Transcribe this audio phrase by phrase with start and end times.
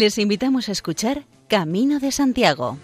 [0.00, 2.78] Les invitamos a escuchar Camino de Santiago,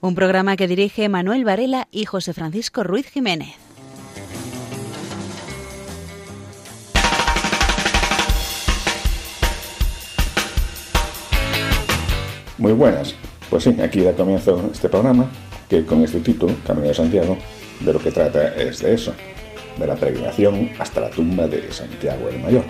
[0.00, 3.50] un programa que dirige Manuel Varela y José Francisco Ruiz Jiménez.
[12.56, 13.14] Muy buenas.
[13.50, 15.30] Pues sí, aquí da comienzo este programa,
[15.68, 17.36] que con este título, Camino de Santiago,
[17.80, 19.12] de lo que trata es de eso,
[19.76, 22.64] de la peregrinación hasta la tumba de Santiago el Mayor.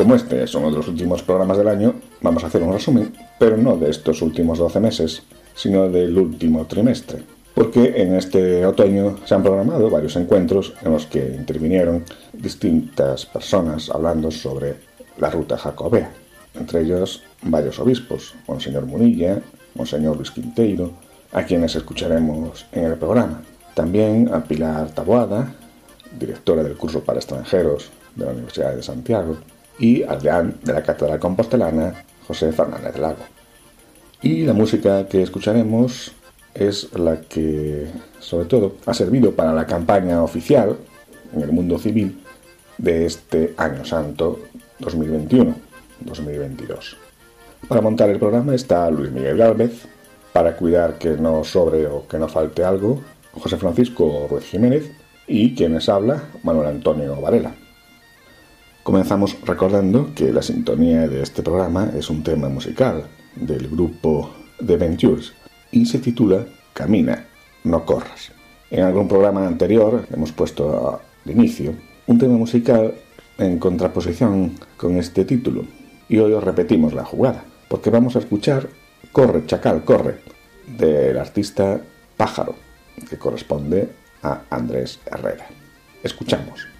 [0.00, 3.12] Como este es uno de los últimos programas del año, vamos a hacer un resumen,
[3.38, 5.22] pero no de estos últimos 12 meses,
[5.54, 7.22] sino del último trimestre.
[7.52, 13.90] Porque en este otoño se han programado varios encuentros en los que intervinieron distintas personas
[13.90, 14.76] hablando sobre
[15.18, 16.10] la ruta jacobea.
[16.54, 19.42] Entre ellos varios obispos, Monseñor Munilla,
[19.74, 20.92] Monseñor Luis Quinteiro,
[21.30, 23.42] a quienes escucharemos en el programa.
[23.74, 25.54] También a Pilar Taboada,
[26.18, 29.36] directora del curso para extranjeros de la Universidad de Santiago,
[29.80, 33.24] y al deán de la Catedral Compostelana, José Fernández Lago.
[34.22, 36.12] Y la música que escucharemos
[36.54, 37.86] es la que,
[38.18, 40.76] sobre todo, ha servido para la campaña oficial
[41.34, 42.20] en el mundo civil
[42.76, 44.40] de este Año Santo
[44.80, 46.96] 2021-2022.
[47.66, 49.86] Para montar el programa está Luis Miguel Gálvez,
[50.32, 53.00] para cuidar que no sobre o que no falte algo,
[53.32, 54.90] José Francisco Ruiz Jiménez
[55.26, 57.54] y quienes habla, Manuel Antonio Varela.
[58.90, 63.04] Comenzamos recordando que la sintonía de este programa es un tema musical
[63.36, 64.34] del grupo
[64.66, 65.32] The Ventures
[65.70, 67.24] y se titula Camina,
[67.62, 68.32] no corras.
[68.68, 71.72] En algún programa anterior hemos puesto de inicio
[72.08, 72.94] un tema musical
[73.38, 75.66] en contraposición con este título
[76.08, 78.70] y hoy os repetimos la jugada porque vamos a escuchar
[79.12, 80.18] Corre, Chacal, Corre
[80.66, 81.80] del artista
[82.16, 82.56] Pájaro
[83.08, 83.88] que corresponde
[84.24, 85.46] a Andrés Herrera.
[86.02, 86.79] Escuchamos.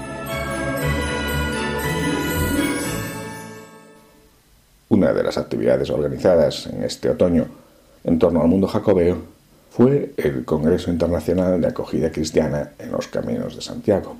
[5.13, 7.45] De las actividades organizadas en este otoño
[8.03, 9.17] en torno al mundo jacobeo
[9.69, 14.15] fue el Congreso Internacional de Acogida Cristiana en los Caminos de Santiago.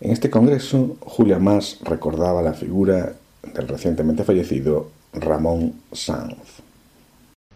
[0.00, 6.60] En este congreso, Julia Mas recordaba la figura del recientemente fallecido Ramón Sanz.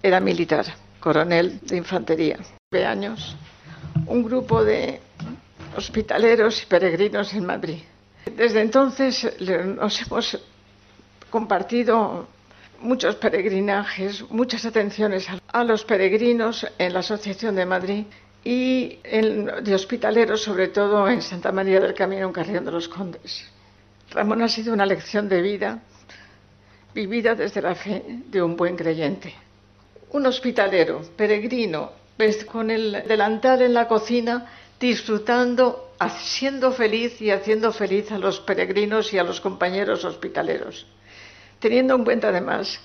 [0.02, 0.66] Era militar,
[0.98, 2.38] coronel de infantería,
[2.70, 3.36] de años,
[4.06, 5.00] un grupo de
[5.76, 7.78] hospitaleros y peregrinos en Madrid.
[8.36, 10.38] Desde entonces nos hemos
[11.30, 12.26] compartido
[12.82, 18.04] muchos peregrinajes, muchas atenciones a los peregrinos en la Asociación de Madrid
[18.44, 23.44] y de hospitaleros, sobre todo en Santa María del Camino, en Carrión de los Condes.
[24.10, 25.80] Ramón ha sido una lección de vida
[26.94, 29.32] vivida desde la fe de un buen creyente.
[30.10, 31.92] Un hospitalero, peregrino,
[32.50, 34.46] con el delantal en la cocina,
[34.78, 40.86] disfrutando, siendo feliz y haciendo feliz a los peregrinos y a los compañeros hospitaleros
[41.62, 42.80] teniendo en cuenta además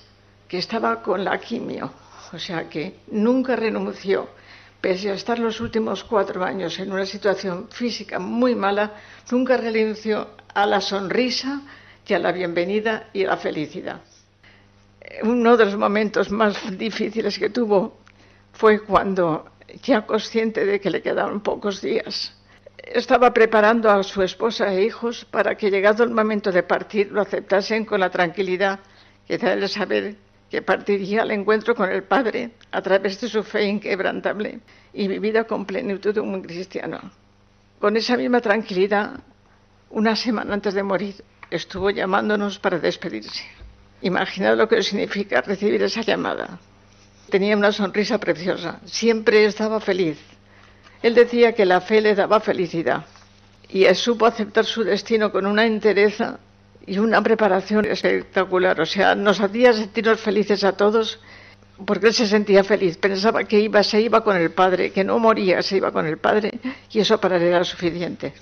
[0.46, 1.92] que estaba con la quimio,
[2.32, 4.28] o sea que nunca renunció,
[4.80, 8.92] pese a estar los últimos cuatro años en una situación física muy mala,
[9.32, 11.62] nunca renunció a la sonrisa
[12.06, 14.00] y a la bienvenida y a la felicidad.
[15.24, 17.98] Uno de los momentos más difíciles que tuvo
[18.52, 19.50] fue cuando,
[19.82, 22.32] ya consciente de que le quedaban pocos días,
[22.92, 27.20] estaba preparando a su esposa e hijos para que llegado el momento de partir lo
[27.20, 28.80] aceptasen con la tranquilidad
[29.26, 30.16] que da el saber
[30.50, 34.60] que partiría al encuentro con el Padre a través de su fe inquebrantable
[34.94, 36.98] y vivida con plenitud de un cristiano.
[37.78, 39.20] Con esa misma tranquilidad,
[39.90, 41.16] una semana antes de morir,
[41.50, 43.44] estuvo llamándonos para despedirse.
[44.00, 46.58] Imaginad lo que significa recibir esa llamada.
[47.28, 50.18] Tenía una sonrisa preciosa, siempre estaba feliz,
[51.02, 53.04] él decía que la fe le daba felicidad
[53.68, 56.38] y supo aceptar su destino con una entereza
[56.86, 58.80] y una preparación espectacular.
[58.80, 61.20] O sea, nos hacía sentirnos felices a todos
[61.84, 62.96] porque él se sentía feliz.
[62.96, 66.18] Pensaba que iba, se iba con el Padre, que no moría, se iba con el
[66.18, 66.50] Padre
[66.90, 68.32] y eso para él era suficiente.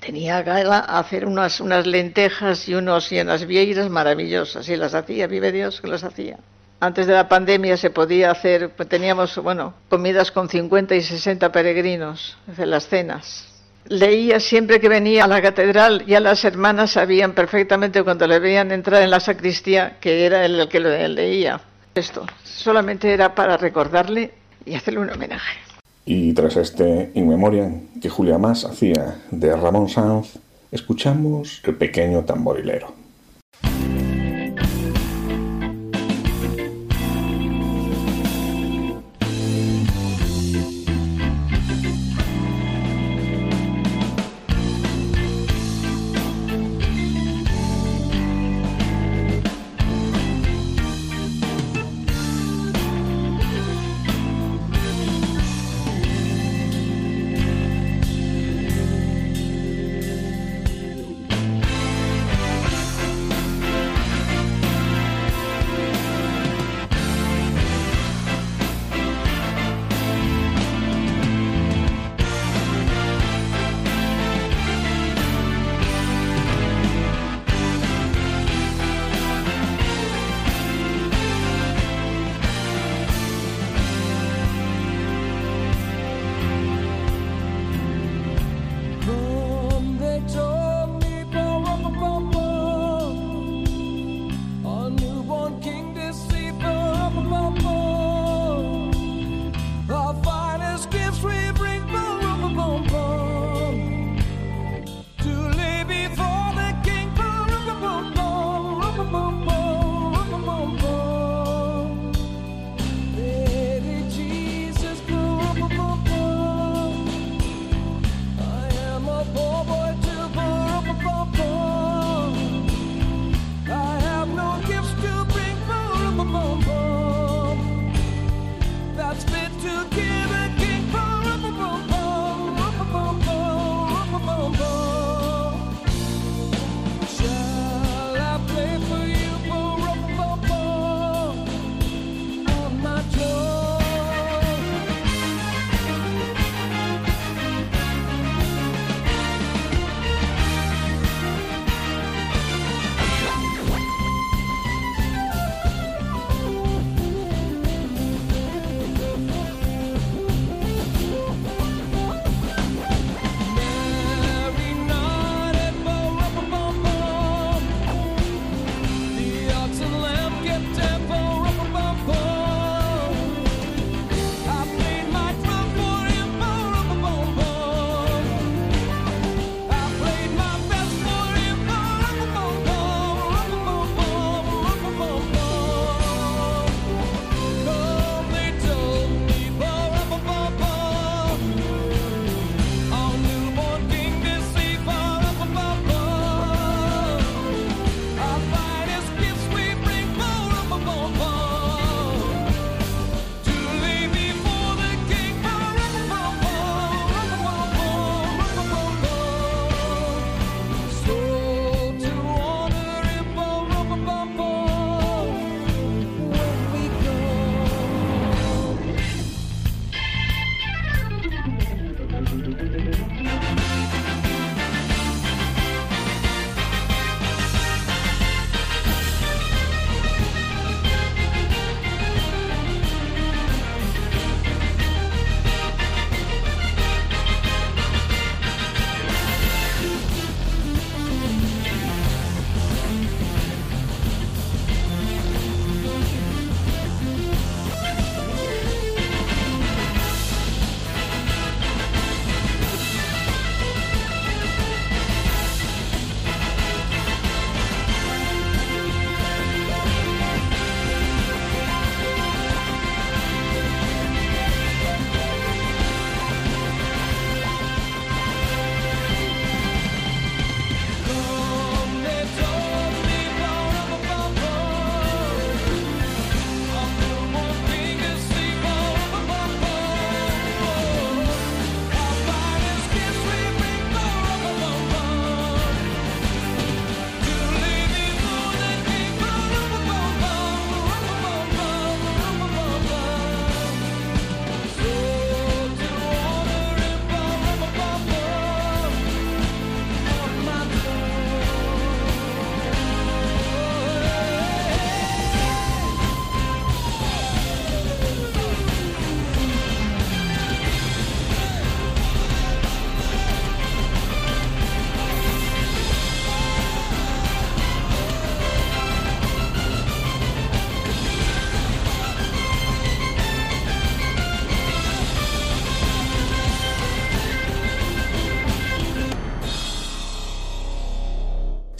[0.00, 5.26] Tenía gala hacer unas, unas lentejas y, unos, y unas vieiras maravillosas y las hacía,
[5.26, 6.38] vive Dios que las hacía.
[6.86, 12.38] Antes de la pandemia se podía hacer, teníamos, bueno, comidas con 50 y 60 peregrinos
[12.56, 13.48] en las cenas.
[13.88, 18.70] Leía siempre que venía a la catedral, ya las hermanas sabían perfectamente cuando le veían
[18.70, 21.60] entrar en la sacristía que era el que lo leía.
[21.92, 24.30] Esto solamente era para recordarle
[24.64, 25.58] y hacerle un homenaje.
[26.04, 30.38] Y tras este In Memoriam que Julia Más hacía de Ramón Sanz,
[30.70, 33.05] escuchamos El pequeño tamborilero.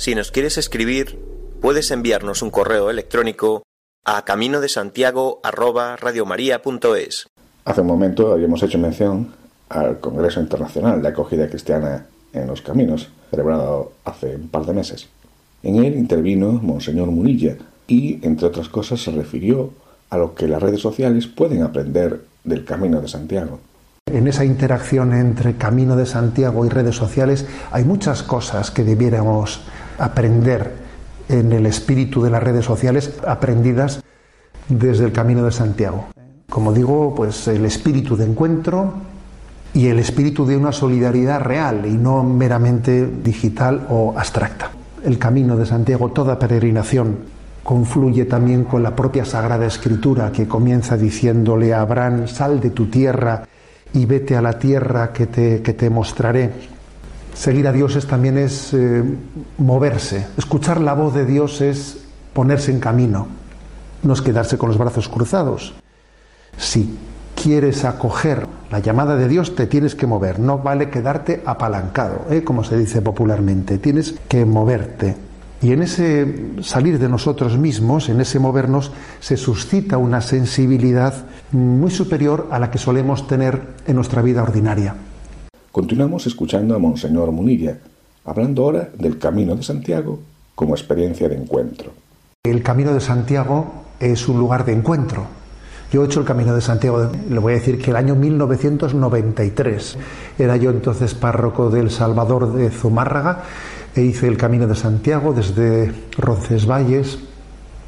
[0.07, 1.19] Si nos quieres escribir,
[1.61, 3.65] puedes enviarnos un correo electrónico
[4.05, 5.41] a camino de Santiago
[7.65, 9.33] Hace un momento habíamos hecho mención
[9.69, 15.09] al Congreso Internacional de Acogida Cristiana en los Caminos, celebrado hace un par de meses.
[15.65, 17.57] En él intervino Monseñor Munilla
[17.89, 19.73] y, entre otras cosas, se refirió
[20.11, 23.59] a lo que las redes sociales pueden aprender del Camino de Santiago.
[24.09, 29.63] En esa interacción entre Camino de Santiago y redes sociales hay muchas cosas que debiéramos
[29.99, 30.73] aprender
[31.29, 34.03] en el espíritu de las redes sociales aprendidas
[34.69, 36.07] desde el Camino de Santiago.
[36.49, 38.95] Como digo, pues el espíritu de encuentro
[39.75, 44.71] y el espíritu de una solidaridad real y no meramente digital o abstracta.
[45.05, 47.19] El Camino de Santiago, toda peregrinación
[47.63, 52.87] confluye también con la propia Sagrada Escritura que comienza diciéndole a Abraham, sal de tu
[52.87, 53.43] tierra
[53.93, 56.76] y vete a la tierra que te, que te mostraré.
[57.37, 59.05] Seguir a Dios es, también es eh,
[59.59, 60.27] moverse.
[60.39, 61.99] Escuchar la voz de Dios es
[62.33, 63.29] ponerse en camino.
[64.03, 65.75] No es quedarse con los brazos cruzados.
[66.57, 66.97] Si
[67.41, 70.39] quieres acoger la llamada de Dios, te tienes que mover.
[70.39, 72.43] No vale quedarte apalancado, ¿eh?
[72.43, 73.77] como se dice popularmente.
[73.77, 75.15] Tienes que moverte.
[75.61, 81.91] Y en ese salir de nosotros mismos, en ese movernos, se suscita una sensibilidad muy
[81.91, 84.95] superior a la que solemos tener en nuestra vida ordinaria.
[85.77, 87.77] Continuamos escuchando a Monseñor Munilla,
[88.25, 90.21] hablando ahora del Camino de Santiago
[90.55, 91.93] como experiencia de encuentro.
[92.45, 95.27] El Camino de Santiago es un lugar de encuentro.
[95.93, 99.99] Yo he hecho el Camino de Santiago, le voy a decir que el año 1993
[100.39, 103.43] era yo entonces párroco del Salvador de Zumárraga
[103.95, 107.19] e hice el Camino de Santiago desde Roncesvalles,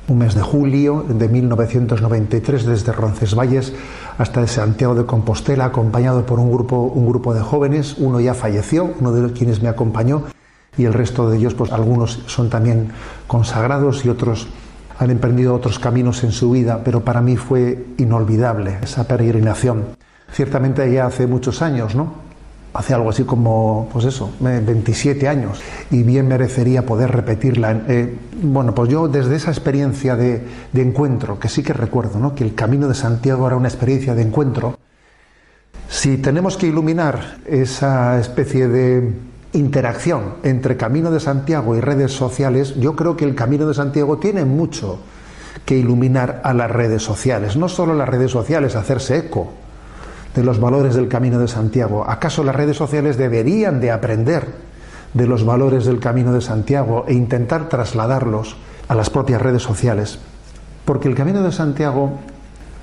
[0.08, 3.74] un mes de julio de 1993, desde Roncesvalles
[4.16, 7.96] hasta Santiago de Compostela, acompañado por un grupo, un grupo de jóvenes.
[7.98, 10.24] Uno ya falleció, uno de quienes me acompañó,
[10.76, 12.90] y el resto de ellos, pues algunos son también
[13.26, 14.48] consagrados y otros
[14.98, 19.84] han emprendido otros caminos en su vida, pero para mí fue inolvidable esa peregrinación.
[20.32, 22.27] Ciertamente ya hace muchos años, ¿no?
[22.78, 27.82] Hace algo así como, pues eso, 27 años, y bien merecería poder repetirla.
[27.88, 30.44] Eh, bueno, pues yo desde esa experiencia de,
[30.75, 32.37] encuentro, que sí que recuerdo, ¿no?
[32.37, 34.78] que el camino de Santiago era una experiencia de encuentro,
[35.88, 39.12] si tenemos que iluminar esa especie de
[39.54, 44.18] interacción entre Camino de Santiago y redes sociales, yo creo que el Camino de Santiago
[44.18, 45.00] tiene mucho
[45.64, 49.52] que iluminar a las redes sociales, no solo las redes sociales, hacerse eco,
[50.35, 52.04] de los valores del Camino de Santiago.
[52.08, 54.47] ¿Acaso las redes sociales deberían de aprender
[55.14, 58.56] de los valores del Camino de Santiago e intentar trasladarlos
[58.88, 60.18] a las propias redes sociales?
[60.85, 62.12] Porque el Camino de Santiago,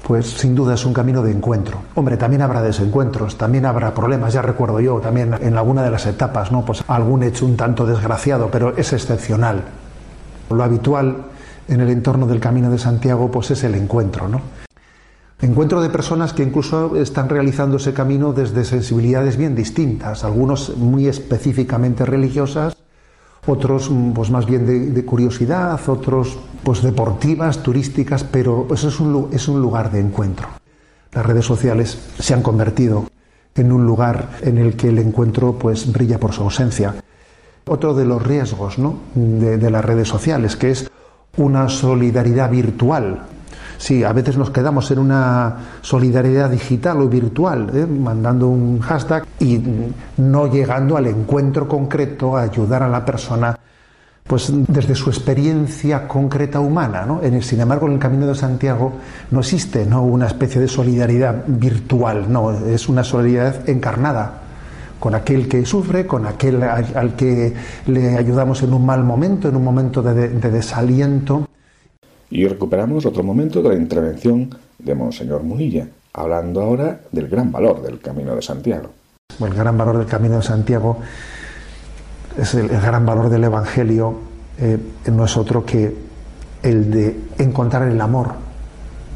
[0.08, 1.80] pues sin duda es un camino de encuentro.
[1.96, 6.06] Hombre, también habrá desencuentros, también habrá problemas, ya recuerdo yo también en alguna de las
[6.06, 6.64] etapas, ¿no?
[6.64, 9.64] Pues algún hecho un tanto desgraciado, pero es excepcional.
[10.50, 11.25] Lo habitual
[11.68, 14.65] en el entorno del Camino de Santiago, pues es el encuentro, ¿no?
[15.46, 21.08] Encuentro de personas que incluso están realizando ese camino desde sensibilidades bien distintas, algunos muy
[21.08, 22.75] específicamente religiosas,
[23.46, 29.48] otros pues más bien de, curiosidad, otros pues deportivas, turísticas, pero pues es un, es
[29.48, 30.48] un lugar de encuentro.
[31.12, 33.06] Las redes sociales se han convertido
[33.54, 36.96] en un lugar en el que el encuentro pues brilla por su ausencia.
[37.68, 38.78] Otro de los riesgos
[39.14, 40.90] de, de las redes sociales, que es
[41.38, 43.28] una solidaridad virtual,
[43.77, 47.86] Sí, a veces nos quedamos en una solidaridad digital o virtual, ¿eh?
[47.86, 49.62] mandando un hashtag y
[50.17, 53.58] no llegando al encuentro concreto, a ayudar a la persona
[54.27, 57.05] pues desde su experiencia concreta humana.
[57.05, 57.22] ¿no?
[57.22, 58.94] En el, sin embargo, en el Camino de Santiago
[59.32, 60.03] no existe ¿no?
[60.03, 64.41] una especie de solidaridad virtual, no, es una solidaridad encarnada
[65.00, 67.53] con aquel que sufre, con aquel al, que
[67.86, 71.48] le ayudamos en un mal momento, en un momento de desaliento.
[72.36, 77.81] Y recuperamos otro momento de la intervención de Monseñor Munilla, hablando ahora del gran valor
[77.81, 78.90] del Camino de Santiago.
[79.40, 80.98] El gran valor del Camino de Santiago
[82.38, 84.16] es el, gran valor del Evangelio,
[84.60, 84.77] eh,
[85.14, 85.96] no es otro que
[86.62, 88.33] el de encontrar el amor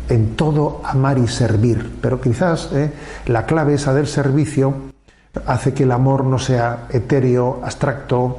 [0.07, 1.97] en todo amar y servir.
[2.01, 2.89] Pero quizás eh,
[3.25, 4.73] la clave esa del servicio
[5.45, 8.37] hace que el amor no sea etéreo, abstracto,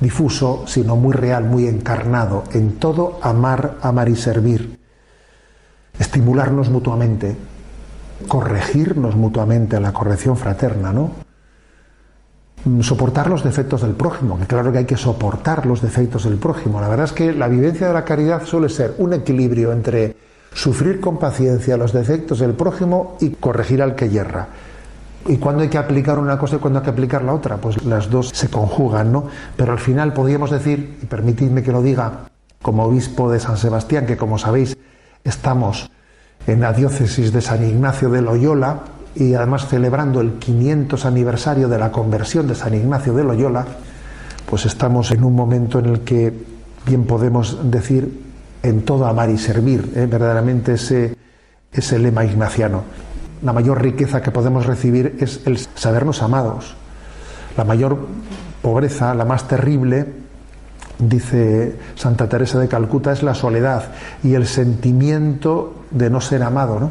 [0.00, 4.78] difuso, sino muy real, muy encarnado, en todo amar, amar y servir,
[5.98, 7.36] estimularnos mutuamente,
[8.28, 11.10] corregirnos mutuamente, la corrección fraterna, ¿no?
[12.64, 16.36] Mm, soportar los defectos del prójimo, que claro que hay que soportar los defectos del
[16.36, 16.80] prójimo.
[16.80, 20.16] La verdad es que la vivencia de la caridad suele ser un equilibrio entre
[20.52, 24.48] sufrir con paciencia los defectos del prójimo y corregir al que yerra.
[25.28, 27.58] ¿Y cuándo hay que aplicar una cosa y cuándo hay que aplicar la otra?
[27.58, 29.26] Pues las dos se conjugan, ¿no?
[29.56, 32.30] Pero al final podríamos decir, y permitidme que lo diga,
[32.62, 34.78] como obispo de San Sebastián, que como sabéis
[35.24, 35.90] estamos
[36.46, 38.80] en la diócesis de San Ignacio de Loyola
[39.14, 43.66] y además celebrando el 500 aniversario de la conversión de San Ignacio de Loyola,
[44.48, 46.32] pues estamos en un momento en el que
[46.86, 48.24] bien podemos decir
[48.62, 50.06] en todo amar y servir, ¿eh?
[50.10, 51.14] verdaderamente ese,
[51.70, 52.84] ese lema ignaciano.
[53.42, 56.74] La mayor riqueza que podemos recibir es el sabernos amados.
[57.56, 57.98] La mayor
[58.62, 60.06] pobreza, la más terrible,
[60.98, 63.90] dice Santa Teresa de Calcuta, es la soledad
[64.22, 66.80] y el sentimiento de no ser amado.
[66.80, 66.90] ¿no?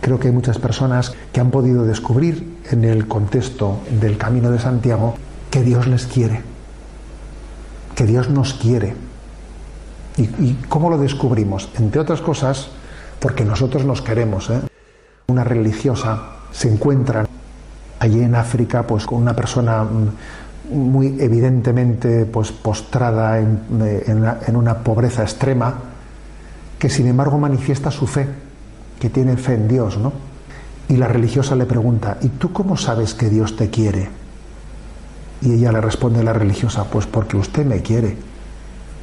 [0.00, 4.58] Creo que hay muchas personas que han podido descubrir en el contexto del Camino de
[4.58, 5.14] Santiago
[5.50, 6.40] que Dios les quiere,
[7.94, 8.94] que Dios nos quiere.
[10.16, 11.70] ¿Y, cómo lo descubrimos?
[11.78, 12.68] Entre otras cosas,
[13.20, 14.50] porque nosotros nos queremos.
[14.50, 14.60] ¿eh?
[15.30, 17.24] Una religiosa se encuentra
[18.00, 25.22] allí en África pues con una persona mm, muy evidentemente pues, postrada en, una pobreza
[25.22, 25.74] extrema,
[26.80, 28.26] que sin embargo manifiesta su fe,
[28.98, 30.12] que tiene fe en Dios, ¿no?
[30.88, 34.08] Y la religiosa le pregunta, ¿y tú cómo sabes que Dios te quiere?
[35.42, 38.16] Y ella le responde la religiosa, pues porque usted me quiere.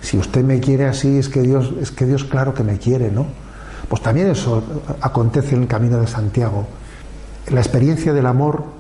[0.01, 3.11] Si usted me quiere así, es que Dios, es que Dios claro que me quiere,
[3.11, 3.46] ¿no?
[3.89, 4.63] Pues también eso
[5.02, 6.65] acontece en el camino de Santiago.
[7.50, 8.78] La experiencia del amor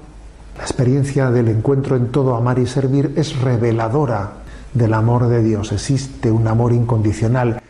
[0.57, 4.31] la experiencia del encuentro en todo amar y servir es reveladora
[4.73, 5.71] del amor de Dios.
[5.71, 7.61] Existe un amor incondicional.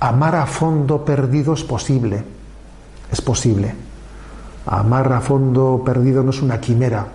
[0.00, 2.24] Amar a fondo perdido es posible.
[3.10, 3.74] Es posible.
[4.64, 7.06] Amar a fondo perdido no es una quimera,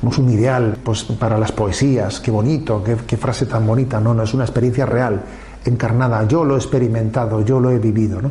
[0.00, 2.18] no es un ideal pues, para las poesías.
[2.20, 4.00] Qué bonito, qué, qué frase tan bonita.
[4.00, 5.20] No, no, es una experiencia real,
[5.66, 6.26] encarnada.
[6.26, 8.22] Yo lo he experimentado, yo lo he vivido.
[8.22, 8.30] ¿no?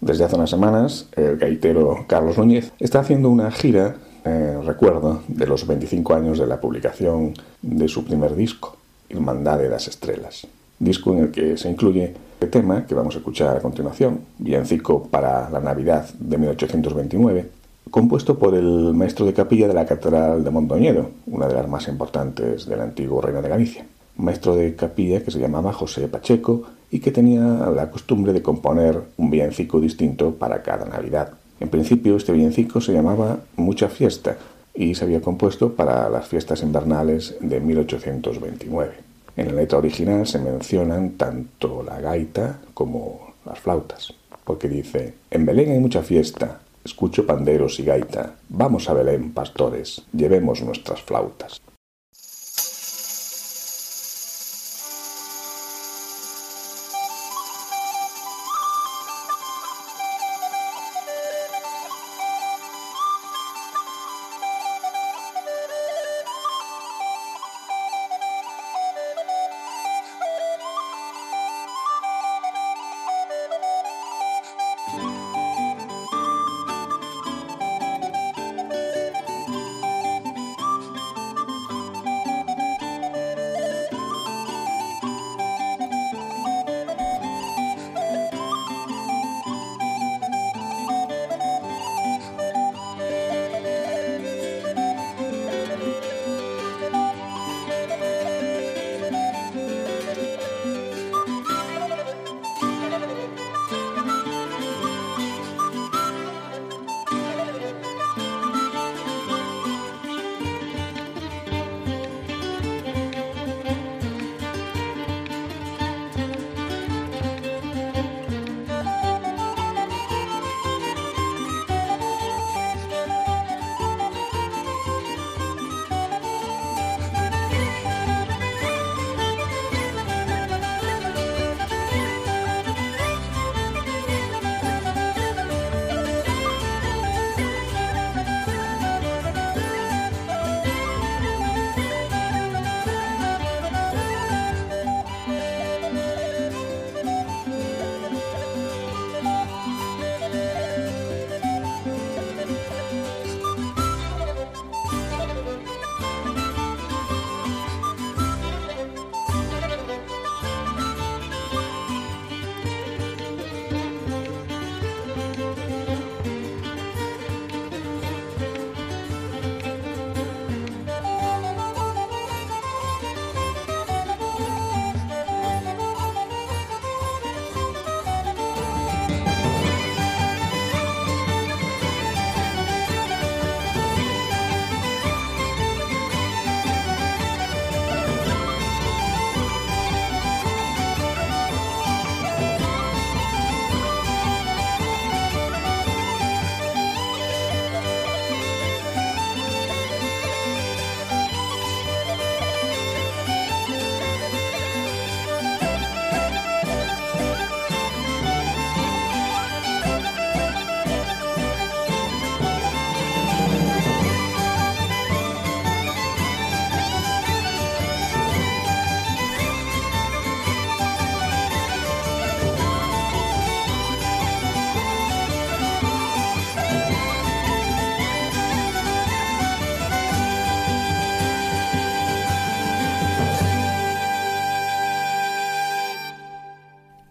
[0.00, 5.46] Desde hace unas semanas, el gaitero Carlos Núñez está haciendo una gira eh, recuerdo de
[5.46, 8.76] los 25 años de la publicación de su primer disco,
[9.08, 10.46] Hermandad de las Estrellas,
[10.78, 15.04] disco en el que se incluye el tema que vamos a escuchar a continuación, Villancico
[15.04, 17.50] para la Navidad de 1829,
[17.90, 21.88] compuesto por el maestro de capilla de la Catedral de Mondoñedo, una de las más
[21.88, 23.86] importantes del antiguo Reino de Galicia.
[24.16, 29.02] maestro de capilla que se llamaba José Pacheco y que tenía la costumbre de componer
[29.16, 31.32] un villancico distinto para cada Navidad.
[31.60, 34.36] En principio este villancico se llamaba Mucha Fiesta
[34.74, 38.92] y se había compuesto para las fiestas invernales de 1829.
[39.36, 45.46] En la letra original se mencionan tanto la gaita como las flautas, porque dice, en
[45.46, 51.60] Belén hay mucha fiesta, escucho panderos y gaita, vamos a Belén, pastores, llevemos nuestras flautas.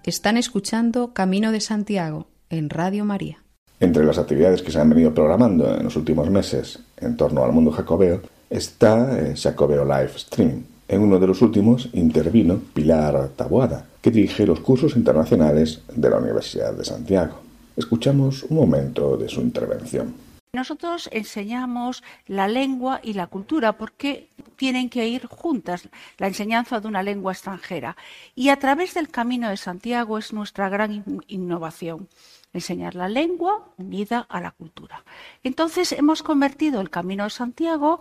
[0.08, 3.44] Están escuchando Camino de Santiago en Radio María.
[3.82, 7.52] Entre las actividades que se han venido programando en los últimos meses en torno al
[7.52, 10.62] mundo jacobeo está el Jacobeo Live Streaming.
[10.88, 16.20] En uno de los últimos intervino Pilar Taboada, que dirige los cursos internacionales de la
[16.20, 17.42] Universidad de Santiago.
[17.76, 20.14] Escuchamos un momento de su intervención.
[20.58, 26.88] Nosotros enseñamos la lengua y la cultura porque tienen que ir juntas, la enseñanza de
[26.88, 27.96] una lengua extranjera.
[28.34, 32.10] Y a través del Camino de Santiago es nuestra gran innovación
[32.54, 35.04] enseñar la lengua unida a la cultura.
[35.44, 38.00] Entonces hemos convertido el Camino de Santiago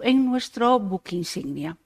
[0.00, 1.76] en nuestro book insignia.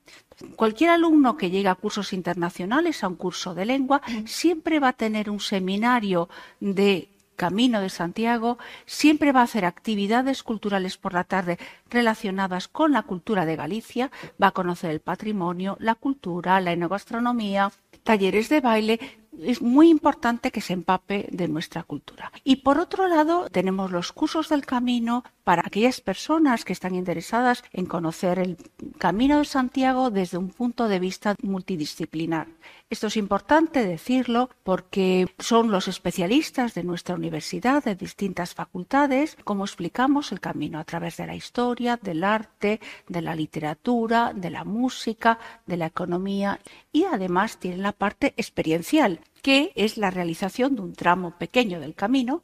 [0.54, 4.92] Cualquier alumno que llegue a cursos internacionales, a un curso de lengua, siempre va a
[4.92, 6.28] tener un seminario
[6.60, 7.08] de
[7.40, 13.00] Camino de Santiago siempre va a hacer actividades culturales por la tarde relacionadas con la
[13.00, 17.72] cultura de Galicia, va a conocer el patrimonio, la cultura, la enogastronomía,
[18.04, 19.00] talleres de baile,
[19.42, 22.30] es muy importante que se empape de nuestra cultura.
[22.44, 27.64] Y por otro lado, tenemos los cursos del camino para aquellas personas que están interesadas
[27.72, 28.58] en conocer el
[28.98, 32.48] Camino de Santiago desde un punto de vista multidisciplinar.
[32.90, 39.64] Esto es importante decirlo porque son los especialistas de nuestra universidad, de distintas facultades, como
[39.64, 44.64] explicamos el camino a través de la historia, del arte, de la literatura, de la
[44.64, 46.58] música, de la economía
[46.90, 51.94] y además tienen la parte experiencial, que es la realización de un tramo pequeño del
[51.94, 52.42] camino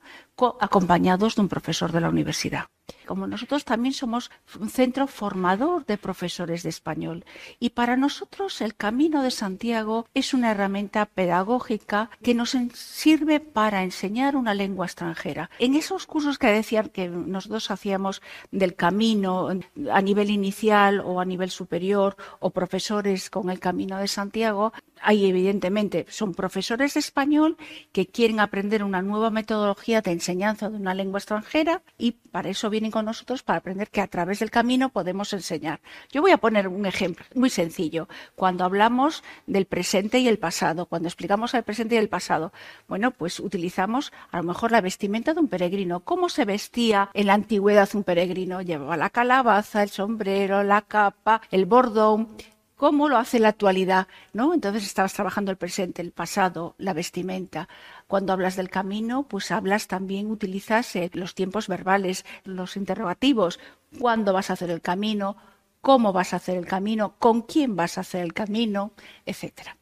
[0.60, 2.66] acompañados de un profesor de la universidad.
[3.04, 4.30] Como nosotros también somos
[4.60, 7.24] un centro formador de profesores de español
[7.58, 13.82] y para nosotros el Camino de Santiago es una herramienta pedagógica que nos sirve para
[13.82, 15.50] enseñar una lengua extranjera.
[15.58, 19.48] En esos cursos que decían que nosotros hacíamos del camino
[19.90, 25.26] a nivel inicial o a nivel superior o profesores con el Camino de Santiago, hay
[25.26, 27.56] evidentemente, son profesores de español
[27.92, 32.70] que quieren aprender una nueva metodología de enseñanza de una lengua extranjera y para eso
[32.70, 35.80] vienen con nosotros para aprender que a través del camino podemos enseñar.
[36.10, 38.08] Yo voy a poner un ejemplo muy sencillo.
[38.34, 42.52] Cuando hablamos del presente y el pasado, cuando explicamos el presente y el pasado,
[42.88, 46.00] bueno, pues utilizamos a lo mejor la vestimenta de un peregrino.
[46.00, 48.62] ¿Cómo se vestía en la antigüedad un peregrino?
[48.62, 52.28] Llevaba la calabaza, el sombrero, la capa, el bordón
[52.76, 54.54] cómo lo hace la actualidad, ¿no?
[54.54, 57.68] Entonces estabas trabajando el presente, el pasado, la vestimenta.
[58.06, 63.58] Cuando hablas del camino, pues hablas también, utilizas eh, los tiempos verbales, los interrogativos.
[63.98, 65.36] ¿Cuándo vas a hacer el camino?
[65.80, 67.14] ¿Cómo vas a hacer el camino?
[67.18, 68.92] ¿Con quién vas a hacer el camino?
[69.24, 69.76] Etcétera.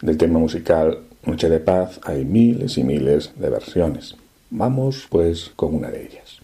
[0.00, 4.16] Del tema musical Noche de Paz hay miles y miles de versiones.
[4.50, 6.37] Vamos pues con una de ellas.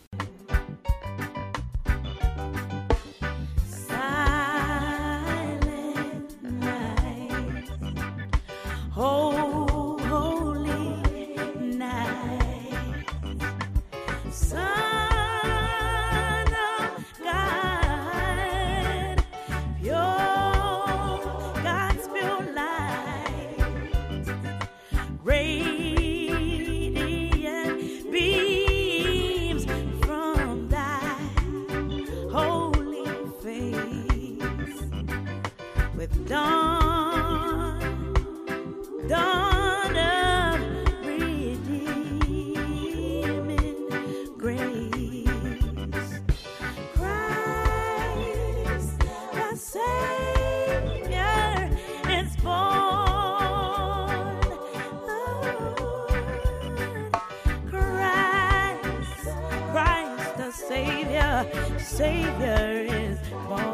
[61.84, 63.73] Savior is born.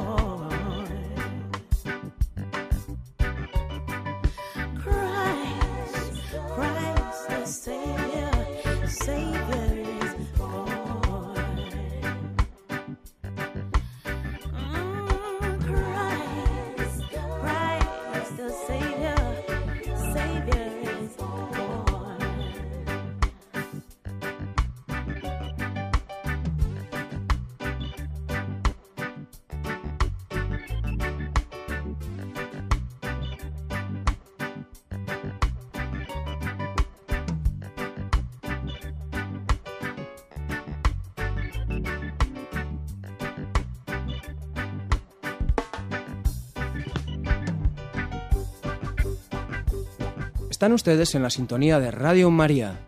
[50.61, 52.81] Están ustedes en la sintonía de Radio María.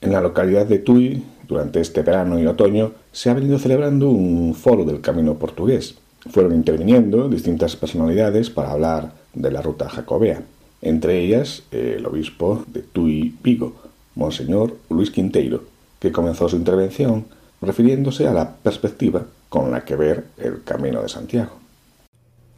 [0.00, 4.54] En la localidad de Tui, durante este verano y otoño, se ha venido celebrando un
[4.54, 5.96] foro del camino portugués.
[6.30, 10.40] fueron interviniendo distintas personalidades para hablar de la ruta jacobea,
[10.80, 13.74] entre ellas el obispo de Tui Vigo,
[14.14, 15.64] Monseñor Luis Quinteiro,
[16.00, 17.26] que comenzó su intervención
[17.60, 21.52] refiriéndose a la perspectiva con la que ver el camino de Santiago.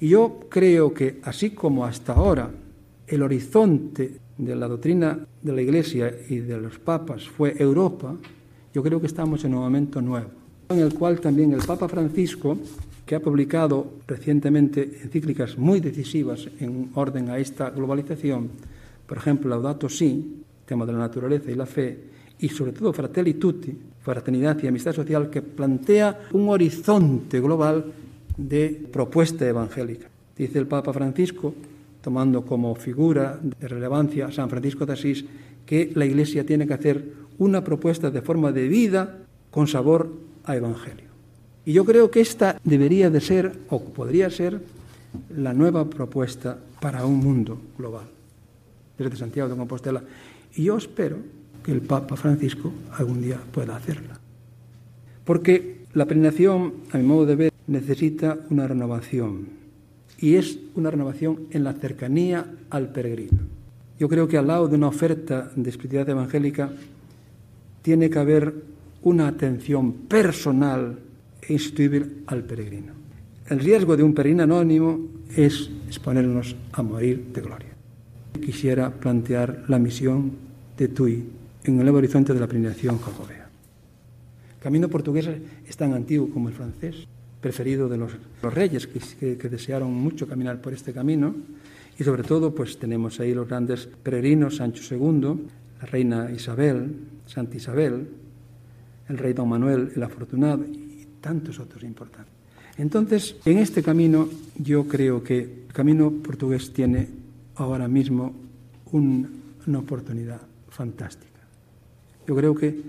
[0.00, 2.50] Yo creo que, así como hasta ahora
[3.06, 8.16] el horizonte de la doctrina de la Iglesia y de los papas fue Europa,
[8.72, 10.30] yo creo que estamos en un momento nuevo,
[10.68, 12.56] en el cual también el Papa Francisco,
[13.04, 18.48] que ha publicado recientemente encíclicas muy decisivas en orden a esta globalización,
[19.06, 21.98] por ejemplo, Laudato Si, tema de la naturaleza y la fe,
[22.38, 27.84] y sobre todo Fratelli Tutti, fraternidad y amistad social, que plantea un horizonte global
[28.36, 30.08] de propuesta evangélica.
[30.36, 31.54] Dice el Papa Francisco,
[32.00, 35.24] tomando como figura de relevancia a San Francisco de Asís,
[35.66, 37.04] que la Iglesia tiene que hacer
[37.38, 39.18] una propuesta de forma de vida
[39.50, 40.10] con sabor
[40.44, 41.10] a Evangelio.
[41.64, 44.60] Y yo creo que esta debería de ser, o podría ser,
[45.36, 48.06] la nueva propuesta para un mundo global,
[48.96, 50.02] desde Santiago de Compostela.
[50.54, 51.18] Y yo espero
[51.62, 54.18] que el Papa Francisco algún día pueda hacerla.
[55.24, 59.48] Porque la peregrinación, a mi modo de ver, necesita una renovación.
[60.18, 63.38] Y es una renovación en la cercanía al peregrino.
[63.98, 66.70] Yo creo que al lado de una oferta de espiritualidad evangélica
[67.82, 68.54] tiene que haber
[69.02, 70.98] una atención personal
[71.40, 72.92] e instituible al peregrino.
[73.48, 75.00] El riesgo de un peregrino anónimo
[75.34, 77.68] es exponernos a morir de gloria.
[78.40, 80.32] Quisiera plantear la misión
[80.76, 83.48] de Tui en el nuevo horizonte de la peregrinación jacobea.
[84.60, 85.28] Camino portugués
[85.66, 87.06] es tan antiguo como el francés,
[87.40, 91.34] preferido de los, los reyes que, que, desearon mucho caminar por este camino,
[91.98, 95.48] y sobre todo pues tenemos ahí los grandes peregrinos, Sancho II,
[95.80, 96.94] la reina Isabel,
[97.26, 98.08] Santa Isabel,
[99.08, 102.32] el rey don Manuel el Afortunado y tantos otros importantes.
[102.76, 107.08] Entonces, en este camino yo creo que el camino portugués tiene
[107.56, 108.32] ahora mismo
[108.92, 111.29] un, una oportunidad fantástica.
[112.30, 112.80] Yo creo que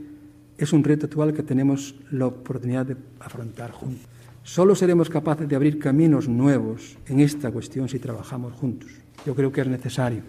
[0.56, 4.06] es un reto actual que tenemos la oportunidad de afrontar juntos.
[4.44, 8.92] Solo seremos capaces de abrir caminos nuevos en esta cuestión si trabajamos juntos.
[9.26, 10.22] Yo creo que es necesario.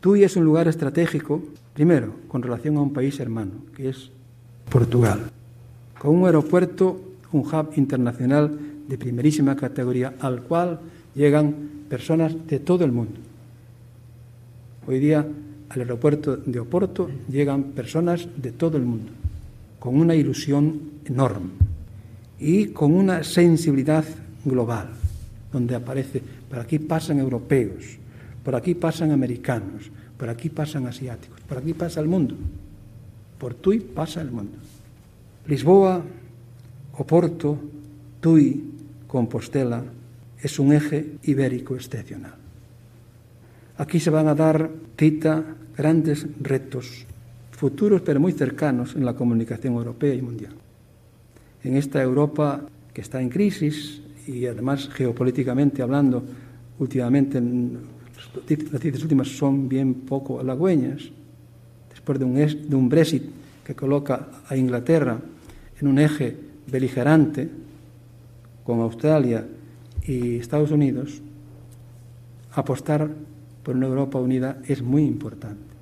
[0.00, 1.40] Tui es un lugar estratégico,
[1.72, 4.10] primero, con relación a un país hermano, que es
[4.72, 5.30] Portugal,
[5.96, 8.58] con un aeropuerto, un hub internacional
[8.88, 10.80] de primerísima categoría, al cual
[11.14, 11.54] llegan
[11.88, 13.20] personas de todo el mundo.
[14.84, 15.24] Hoy día
[15.68, 19.12] al aeropuerto de Oporto llegan personas de todo el mundo,
[19.78, 21.50] con una ilusión enorme
[22.38, 24.04] y con una sensibilidad
[24.44, 24.90] global,
[25.52, 27.98] donde aparece, por aquí pasan europeos,
[28.44, 32.36] por aquí pasan americanos, por aquí pasan asiáticos, por aquí pasa el mundo,
[33.38, 34.56] por Tui pasa el mundo.
[35.46, 36.02] Lisboa,
[36.98, 37.58] Oporto,
[38.20, 38.64] Tui,
[39.06, 39.82] Compostela,
[40.40, 42.45] es un eje ibérico excepcional.
[43.78, 45.44] Aquí se van a dar cita
[45.76, 47.06] grandes retos
[47.56, 50.52] futuros pero muy cercanos en la comunicación europea y mundial.
[51.64, 52.62] En esta Europa
[52.92, 56.22] que está en crisis y además geopolíticamente hablando,
[56.78, 61.10] últimamente las noticias últimas son bien poco halagüeñas,
[61.90, 63.24] después de un, de un Brexit
[63.64, 65.18] que coloca a Inglaterra
[65.80, 66.36] en un eje
[66.70, 67.48] beligerante
[68.64, 69.46] con Australia
[70.06, 71.20] y Estados Unidos,
[72.52, 73.10] apostar
[73.66, 75.74] por una Europa unida es muy importante.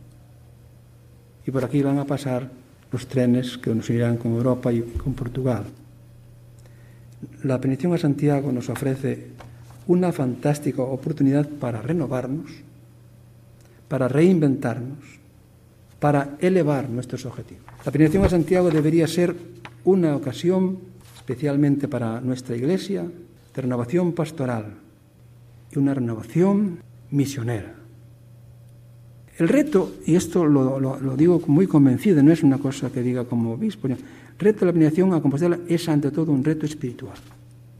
[1.47, 2.49] Y por aquí van a pasar
[2.91, 5.65] los trenes que nos irán con Europa y con Portugal.
[7.43, 9.27] La penetración a Santiago nos ofrece
[9.87, 12.53] una fantástica oportunidad para renovarnos,
[13.87, 15.05] para reinventarnos,
[16.01, 17.67] para elevar nuestros objetivos.
[17.85, 19.37] La penetración a Santiago debería ser
[19.85, 20.79] una ocasión,
[21.17, 24.73] especialmente para nuestra Iglesia, de renovación pastoral
[25.71, 26.79] y una renovación
[27.15, 27.75] misionera.
[29.39, 33.25] El reto, y esto lo, lo, digo muy convencido, no es una cosa que diga
[33.25, 33.97] como obispo, el
[34.39, 37.17] reto de la peregrinación a Compostela es ante todo un reto espiritual.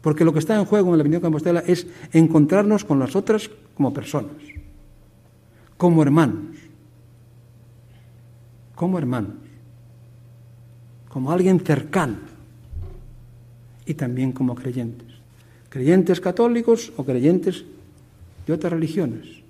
[0.01, 3.15] Porque lo que está en juego en la peregrinación a Compostela es encontrarnos con las
[3.15, 4.35] otras como personas,
[5.77, 6.57] como hermanos,
[8.75, 9.35] como hermanos,
[11.07, 12.17] como alguien cercano
[13.85, 15.07] y también como creyentes.
[15.69, 17.65] Creyentes católicos o creyentes
[18.45, 19.43] de otras religiones.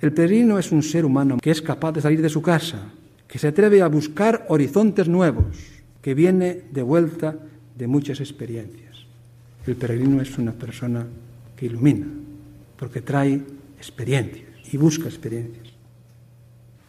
[0.00, 2.92] El peregrino es un ser humano que es capaz de salir de su casa,
[3.26, 5.56] que se atreve a buscar horizontes nuevos,
[6.02, 7.36] que viene de vuelta
[7.74, 9.06] de muchas experiencias.
[9.66, 11.06] El peregrino es una persona
[11.56, 12.06] que ilumina,
[12.78, 13.42] porque trae
[13.78, 15.66] experiencias y busca experiencias.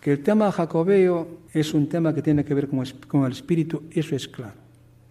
[0.01, 4.15] Que el tema jacobeo es un tema que tiene que ver con, el espíritu, eso
[4.15, 4.55] es claro,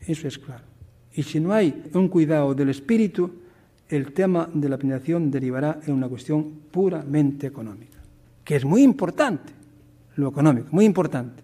[0.01, 0.65] eso es claro.
[1.15, 3.31] Y si no hay un cuidado del espíritu,
[3.89, 7.99] el tema de la peregrinación derivará en una cuestión puramente económica,
[8.45, 9.53] que es muy importante,
[10.17, 11.43] lo económico, muy importante.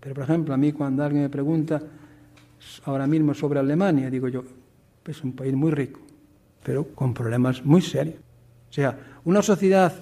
[0.00, 1.80] Pero, por ejemplo, a mí cuando alguien me pregunta
[2.84, 4.44] ahora mismo sobre Alemania, digo yo,
[5.04, 6.00] es un país muy rico,
[6.62, 8.16] pero con problemas muy serios.
[8.70, 9.92] O sea, una sociedad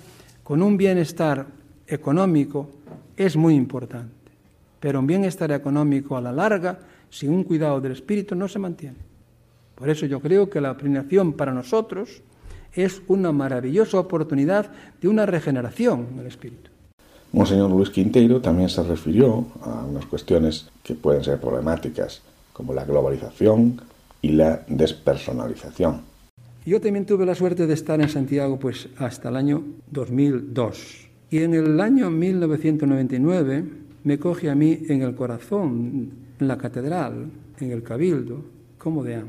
[0.43, 1.47] con un bienestar
[1.87, 2.71] económico
[3.17, 4.33] es muy importante,
[4.81, 6.79] pero un bienestar económico a la larga,
[7.09, 9.14] sin un cuidado del espíritu, no se mantiene.
[9.75, 12.23] Por eso yo creo que la peregrinación para nosotros
[12.73, 14.71] es una maravillosa oportunidad
[15.01, 16.71] de una regeneración del espíritu.
[17.33, 22.23] Monseñor Luis Quinteiro también se refirió a unas cuestiones que pueden ser problemáticas,
[22.53, 23.81] como la globalización
[24.23, 26.03] y la despersonalización.
[26.65, 31.09] Yo también tuve la suerte de estar en Santiago pues hasta el año 2002.
[31.31, 33.65] Y en el año 1999
[34.05, 37.27] me coge a mí en el corazón, en la catedral,
[37.59, 38.45] en el cabildo,
[38.79, 39.23] como de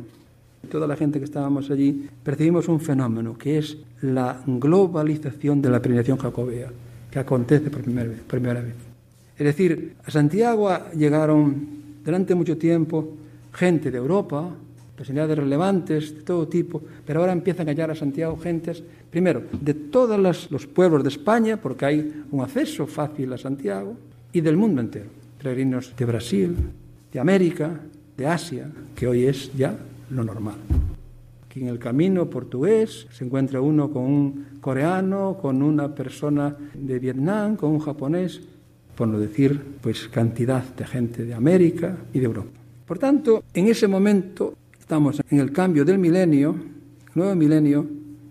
[0.66, 5.82] Toda la gente que estábamos allí percibimos un fenómeno que es la globalización de la
[5.82, 6.72] peregrinación jacobea,
[7.09, 8.22] que acontece por primera vez.
[8.28, 8.76] Primera vez.
[9.38, 11.68] Es decir, a Santiago llegaron
[12.03, 13.16] durante mucho tiempo
[13.53, 14.49] gente de Europa,
[14.95, 19.74] personalidades relevantes de todo tipo, pero ahora empiezan a llegar a Santiago gentes, primero, de
[19.74, 23.97] todos los pueblos de España, porque hay un acceso fácil a Santiago,
[24.32, 25.05] y del mundo entero.
[25.38, 26.55] Peregrinos de Brasil,
[27.11, 27.80] de América,
[28.18, 29.76] de Asia, que hoy es ya
[30.10, 30.56] lo normal.
[31.45, 36.99] Aquí en el camino portugués se encuentra uno con un coreano, con una persona de
[36.99, 38.41] Vietnam, con un japonés,
[38.95, 42.60] por no decir pues cantidad de gente de América y de Europa.
[42.86, 46.56] Por tanto, en ese momento estamos en el cambio del milenio,
[47.16, 47.88] nuevo milenio,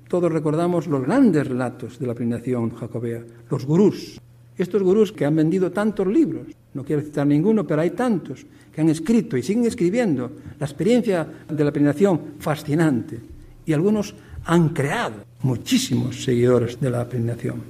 [0.08, 4.20] todos recordamos los grandes relatos de la peregrinación jacobea, los gurús.
[4.56, 8.80] Estos gurús que han vendido tantos libros, no quiero citar ninguno, pero hay tantos que
[8.80, 13.20] han escrito y siguen escribiendo la experiencia de la peregrinación fascinante.
[13.64, 14.14] Y algunos
[14.44, 17.62] han creado muchísimos seguidores de la peregrinación.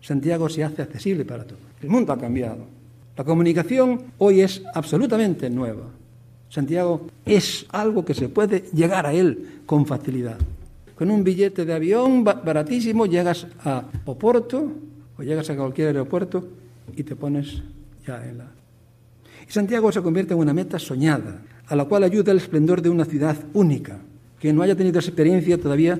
[0.00, 1.62] Santiago se hace accesible para todos.
[1.80, 2.66] El mundo ha cambiado.
[3.16, 5.84] La comunicación hoy es absolutamente nueva.
[6.50, 10.36] Santiago es algo que se puede llegar a él con facilidad.
[10.94, 14.70] Con un billete de avión baratísimo llegas a Oporto
[15.18, 16.46] o llegas a cualquier aeropuerto
[16.96, 17.62] y te pones
[18.06, 18.50] ya en la...
[19.46, 22.88] Y Santiago se convierte en una meta soñada, a la cual ayuda el esplendor de
[22.88, 23.98] una ciudad única.
[24.40, 25.98] Quien no haya tenido esa experiencia todavía,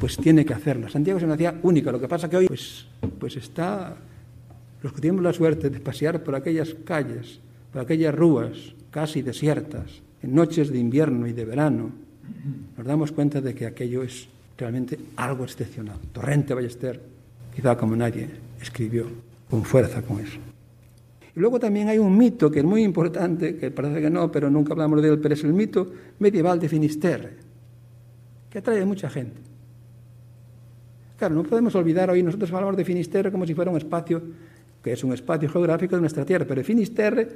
[0.00, 0.88] pues tiene que hacerla.
[0.88, 2.86] Santiago es una ciudad única, lo que pasa que hoy pues,
[3.18, 3.96] pues está...
[4.82, 7.40] Los que tenemos la suerte de pasear por aquellas calles,
[7.72, 11.90] por aquellas rúas, casi desiertas, en noches de invierno y de verano,
[12.76, 14.28] nos damos cuenta de que aquello es
[14.58, 15.98] realmente algo excepcional.
[16.12, 17.00] Torrente Ballester,
[17.54, 18.28] quizá como nadie
[18.60, 19.06] escribió
[19.54, 20.40] con fuerza con eso.
[21.36, 24.50] Y luego también hay un mito que es muy importante, que parece que no, pero
[24.50, 27.34] nunca hablamos de él, pero es el mito medieval de Finisterre,
[28.50, 29.40] que atrae a mucha gente.
[31.16, 34.20] Claro, no podemos olvidar hoy, nosotros hablamos de Finisterre como si fuera un espacio,
[34.82, 37.28] que es un espacio geográfico de nuestra tierra, pero Finisterre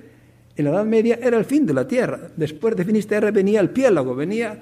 [0.57, 2.33] en la Edad Media era el fin de la tierra.
[2.37, 4.59] Después de Finisterre venía el piélago, venía,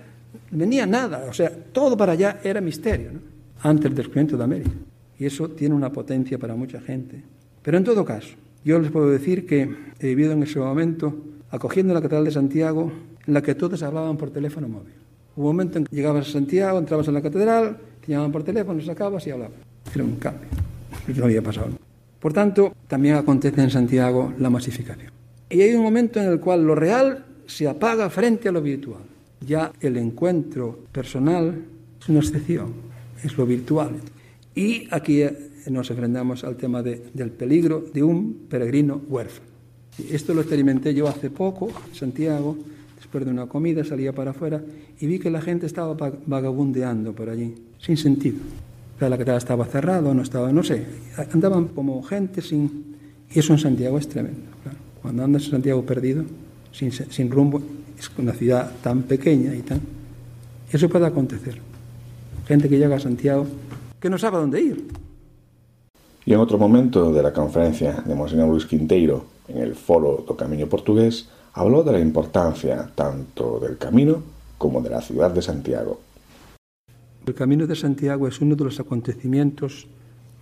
[0.51, 1.25] venía nada.
[1.27, 3.21] O sea, todo para allá era misterio, ¿no?
[3.63, 4.73] antes del descubrimiento de América.
[5.19, 7.36] Y eso tiene una potencia para mucha gente.
[7.67, 8.29] Pero en todo caso,
[8.65, 11.13] yo les puedo decir que he vivido en ese momento
[11.51, 12.93] acogiendo la Catedral de Santiago,
[13.27, 14.93] en la que todos hablaban por teléfono móvil.
[15.35, 18.45] Hubo un momento en que llegabas a Santiago, entrabas en la catedral, te llamaban por
[18.45, 19.59] teléfono, sacabas y hablabas.
[19.93, 20.49] Era un cambio.
[21.17, 21.71] No había pasado.
[22.21, 25.11] Por tanto, también acontece en Santiago la masificación.
[25.51, 29.03] Y hay un momento en el cual lo real se apaga frente a lo virtual.
[29.45, 31.65] Ya el encuentro personal
[32.01, 32.75] es una excepción,
[33.25, 33.91] es lo virtual.
[34.55, 35.25] Y aquí
[35.71, 39.47] nos enfrentamos al tema del peligro de un peregrino huérfano.
[40.11, 42.57] Esto lo experimenté yo hace poco en Santiago,
[42.97, 44.63] después de una comida salía para afuera
[45.01, 45.97] y vi que la gente estaba
[46.27, 48.39] vagabundeando por allí, sin sentido.
[49.01, 50.85] La catedral estaba cerrada, no estaba, no sé,
[51.33, 52.97] andaban como gente sin...
[53.31, 54.43] Y eso en Santiago es tremendo.
[55.03, 56.25] Cuando andas en Santiago perdido,
[56.73, 57.61] sin, rumbo,
[57.99, 59.81] es una ciudad tan pequeña y tan...
[60.73, 61.59] Eso puede acontecer.
[62.47, 63.47] Gente que llega a Santiago
[64.01, 65.06] que no sabe dónde ir.
[66.27, 70.35] Y en otro momento de la conferencia de Monseñor Luis Quinteiro en el Foro do
[70.35, 74.25] Camino Portugués, habló de la importancia tanto del camino
[74.59, 76.01] como de la ciudad de Santiago.
[77.25, 79.87] El Camino de Santiago es uno de los acontecimientos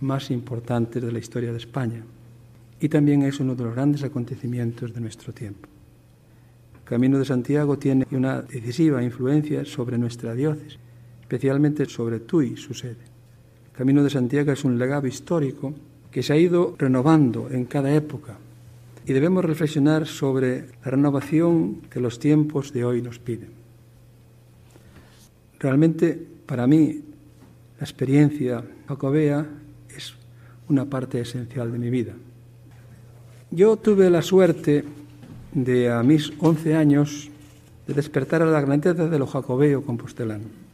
[0.01, 2.01] más importantes de la historia de España
[2.81, 5.69] y también es uno de los grandes acontecimientos de nuestro tiempo.
[6.81, 10.79] El Camino de Santiago tiene una decisiva influencia sobre nuestra diócesis,
[11.21, 13.14] especialmente sobre Tui, su sede.
[13.77, 15.73] Camino de Santiago es un legado histórico
[16.11, 18.37] que se ha ido renovando en cada época,
[19.05, 23.49] y debemos reflexionar sobre la renovación que los tiempos de hoy nos piden.
[25.59, 27.01] Realmente, para mí,
[27.77, 29.45] la experiencia jacobea
[29.95, 30.15] es
[30.69, 32.13] una parte esencial de mi vida.
[33.51, 34.85] Yo tuve la suerte
[35.53, 37.29] de, a mis 11 años,
[37.87, 40.64] de despertar a la grandeza de lo jacobeo compostelano.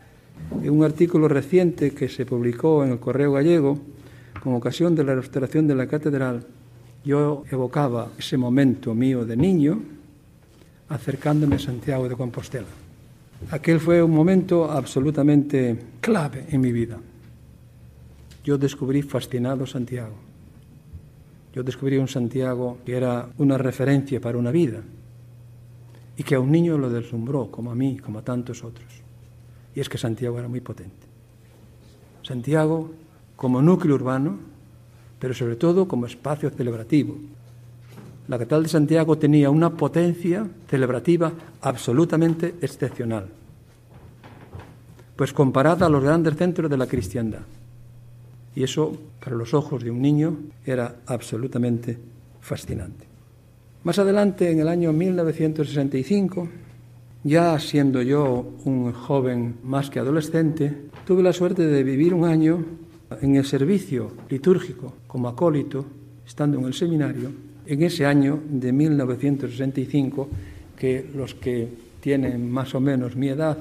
[0.64, 3.80] En un artículo reciente que se publicó en el Correo Gallego,
[4.44, 6.46] con ocasión de la restauración de la catedral,
[7.04, 9.82] yo evocaba ese momento mío de niño
[10.90, 12.68] acercándome a Santiago de Compostela.
[13.50, 17.00] Aquel fue un momento absolutamente clave en mi vida.
[18.44, 20.14] Yo descubrí fascinado Santiago.
[21.54, 24.82] Yo descubrí un Santiago que era una referencia para una vida
[26.18, 29.01] y que a un niño lo deslumbró, como a mí, como a tantos otros.
[29.76, 31.08] Y es que Santiago era muy potente.
[32.24, 32.92] Santiago
[33.36, 34.38] como núcleo urbano,
[35.18, 37.16] pero sobre todo como espacio celebrativo.
[38.28, 43.28] La Catedral de Santiago tenía una potencia celebrativa absolutamente excepcional,
[45.16, 47.42] pues comparada a los grandes centros de la cristiandad.
[48.56, 51.98] Y eso, para los ojos de un niño, era absolutamente
[52.42, 53.06] fascinante.
[53.84, 56.48] Más adelante, en el año 1965,
[57.24, 62.64] ya siendo yo un joven más que adolescente, tuve la suerte de vivir un año
[63.22, 65.86] en el servicio litúrgico como acólito,
[66.26, 67.32] estando en el seminario,
[67.66, 70.30] en ese año de 1965,
[70.76, 71.68] que los que
[72.00, 73.58] tienen más o menos mi edad,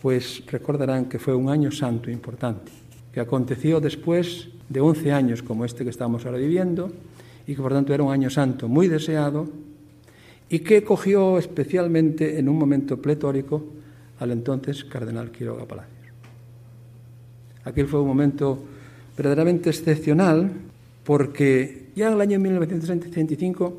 [0.00, 2.72] pues recordarán que fue un año santo importante,
[3.12, 6.90] que aconteció después de 11 años como este que estamos ahora viviendo,
[7.46, 9.48] y que por tanto era un año santo muy deseado,
[10.52, 13.64] y que cogió especialmente en un momento pletórico
[14.18, 16.12] al entonces cardenal Quiroga Palacio.
[17.64, 18.62] Aquel fue un momento
[19.16, 20.52] verdaderamente excepcional
[21.04, 23.78] porque ya en el año 1965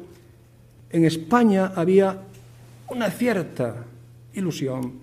[0.90, 2.24] en España había
[2.90, 3.86] una cierta
[4.34, 4.94] ilusión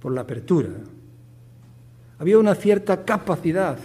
[0.00, 0.70] por la apertura.
[2.20, 3.76] Había una cierta capacidad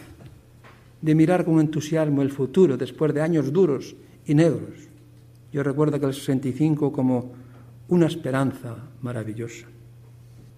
[1.02, 4.87] de mirar con entusiasmo el futuro después de años duros y negros.
[5.58, 7.32] Yo recuerdo que el 65 como
[7.88, 9.66] una esperanza maravillosa.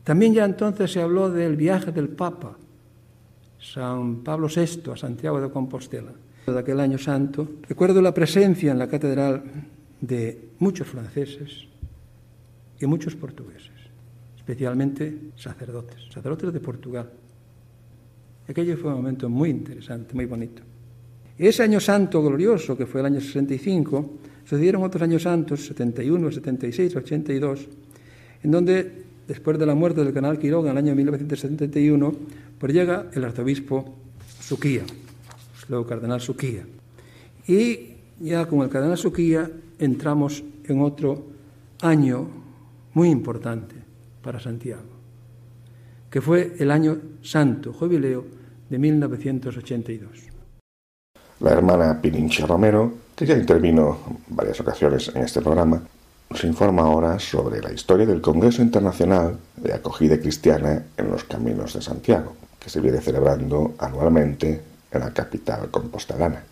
[0.04, 2.58] También ya entonces se habló del viaje del Papa
[3.58, 6.12] San Pablo VI a Santiago de Compostela,
[6.46, 9.42] de aquel año santo, recuerdo la presencia en la catedral
[10.02, 11.70] de muchos franceses
[12.78, 13.72] y muchos portugueses,
[14.36, 17.10] especialmente sacerdotes, sacerdotes de Portugal.
[18.50, 20.69] Aquello fue un momento muy interesante, muy bonito.
[21.48, 24.10] Ese año santo glorioso, que fue el año 65,
[24.44, 27.68] sucedieron otros años santos, 71, 76, 82,
[28.44, 28.92] en donde,
[29.26, 32.14] después de la muerte del canal Quiroga en el año 1971,
[32.60, 33.96] pues llega el arzobispo
[34.42, 34.84] Suquía,
[35.70, 36.66] luego cardenal Suquía.
[37.48, 41.26] Y ya con el cardenal Suquía entramos en otro
[41.82, 42.28] año
[42.94, 43.76] muy importante
[44.22, 44.84] para Santiago,
[46.10, 48.26] que fue el año santo jubileo
[48.70, 50.29] de 1982.
[51.40, 55.82] La hermana Pirinche Romero, que ya intervino varias ocasiones en este programa,
[56.30, 61.74] nos informa ahora sobre la historia del Congreso Internacional de Acogida Cristiana en los Caminos
[61.74, 64.62] de Santiago que se viene celebrando anualmente
[64.92, 66.44] en la capital compostelana.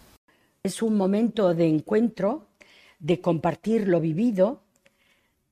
[0.63, 2.47] Es un momento de encuentro,
[2.99, 4.61] de compartir lo vivido,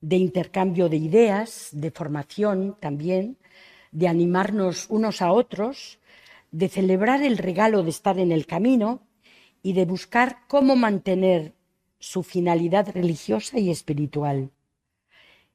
[0.01, 3.38] de intercambio de ideas, de formación también,
[3.91, 5.99] de animarnos unos a otros,
[6.51, 9.01] de celebrar el regalo de estar en el camino
[9.66, 11.55] y de buscar cómo mantener
[11.97, 14.51] su finalidad religiosa y espiritual.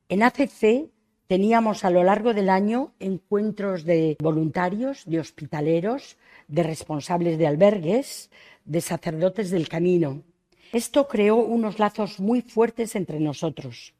[0.08, 0.90] En ACC
[1.30, 6.16] Teníamos a lo largo del año encuentros de voluntarios, de hospitaleros,
[6.48, 8.30] de responsables de albergues,
[8.64, 10.24] de sacerdotes del camino.
[10.72, 13.94] Esto creó unos lazos muy fuertes entre nosotros.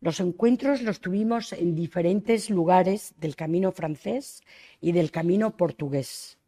[0.00, 4.42] Los encuentros los tuvimos en diferentes lugares del camino francés
[4.80, 6.38] y del camino portugués.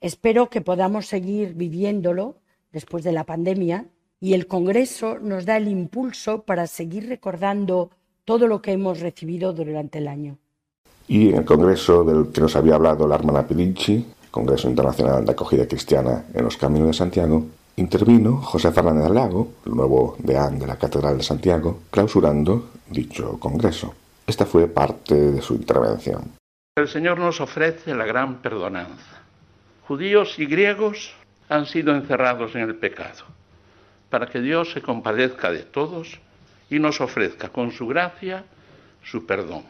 [0.00, 2.40] Espero que podamos seguir viviéndolo
[2.72, 3.86] después de la pandemia
[4.20, 7.90] y el Congreso nos da el impulso para seguir recordando
[8.24, 10.38] todo lo que hemos recibido durante el año.
[11.06, 15.32] Y en el congreso del que nos había hablado la hermana Pilinchi, Congreso Internacional de
[15.32, 17.46] Acogida Cristiana en los Caminos de Santiago,
[17.76, 23.94] intervino José Fernández Lago, el nuevo deán de la Catedral de Santiago, clausurando dicho congreso.
[24.26, 26.32] Esta fue parte de su intervención.
[26.76, 29.22] El Señor nos ofrece la gran perdonanza.
[29.86, 31.14] Judíos y griegos
[31.48, 33.24] han sido encerrados en el pecado,
[34.10, 36.18] para que Dios se compadezca de todos
[36.70, 38.44] y nos ofrezca con su gracia
[39.02, 39.64] su perdón.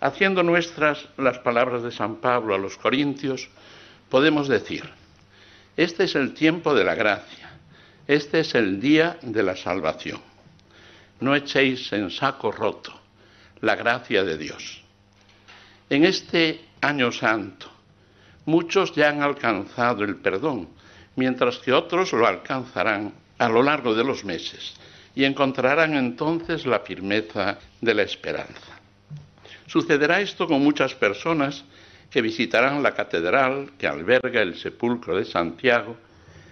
[0.00, 3.48] Haciendo nuestras las palabras de San Pablo a los Corintios,
[4.08, 4.88] podemos decir,
[5.76, 7.50] este es el tiempo de la gracia,
[8.06, 10.20] Este es el día de la salvación.
[11.20, 12.92] No echéis en saco roto
[13.60, 14.82] la gracia de Dios.
[15.88, 17.71] En este año santo,
[18.44, 20.68] muchos ya han alcanzado el perdón,
[21.16, 24.74] mientras que otros lo alcanzarán a lo largo de los meses
[25.14, 28.80] y encontrarán entonces la firmeza de la esperanza.
[29.66, 31.64] Sucederá esto con muchas personas
[32.10, 35.96] que visitarán la catedral que alberga el sepulcro de Santiago,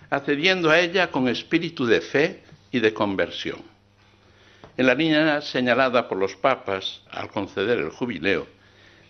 [0.08, 3.60] accediendo a ella con espíritu de fe y de conversión.
[4.76, 8.46] En la línea señalada por los papas al conceder el jubileo,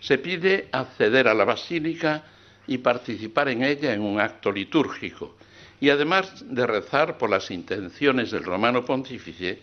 [0.00, 2.24] se pide acceder a la basílica
[2.70, 5.36] y participar en ella en un acto litúrgico,
[5.80, 9.58] y además de rezar por las intenciones del romano pontífice,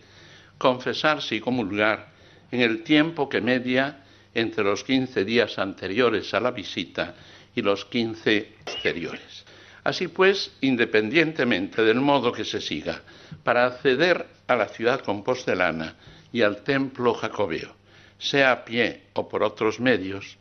[0.58, 2.12] confesarse y comulgar
[2.52, 4.04] en el tiempo que media
[4.34, 7.14] entre los quince días anteriores a la visita
[7.54, 9.46] y los quince posteriores.
[9.84, 13.00] Así pues, independientemente del modo que se siga,
[13.42, 15.96] para acceder a la ciudad compostelana
[16.30, 17.74] y al templo jacobeo,
[18.18, 20.36] sea a pie o por otros medios,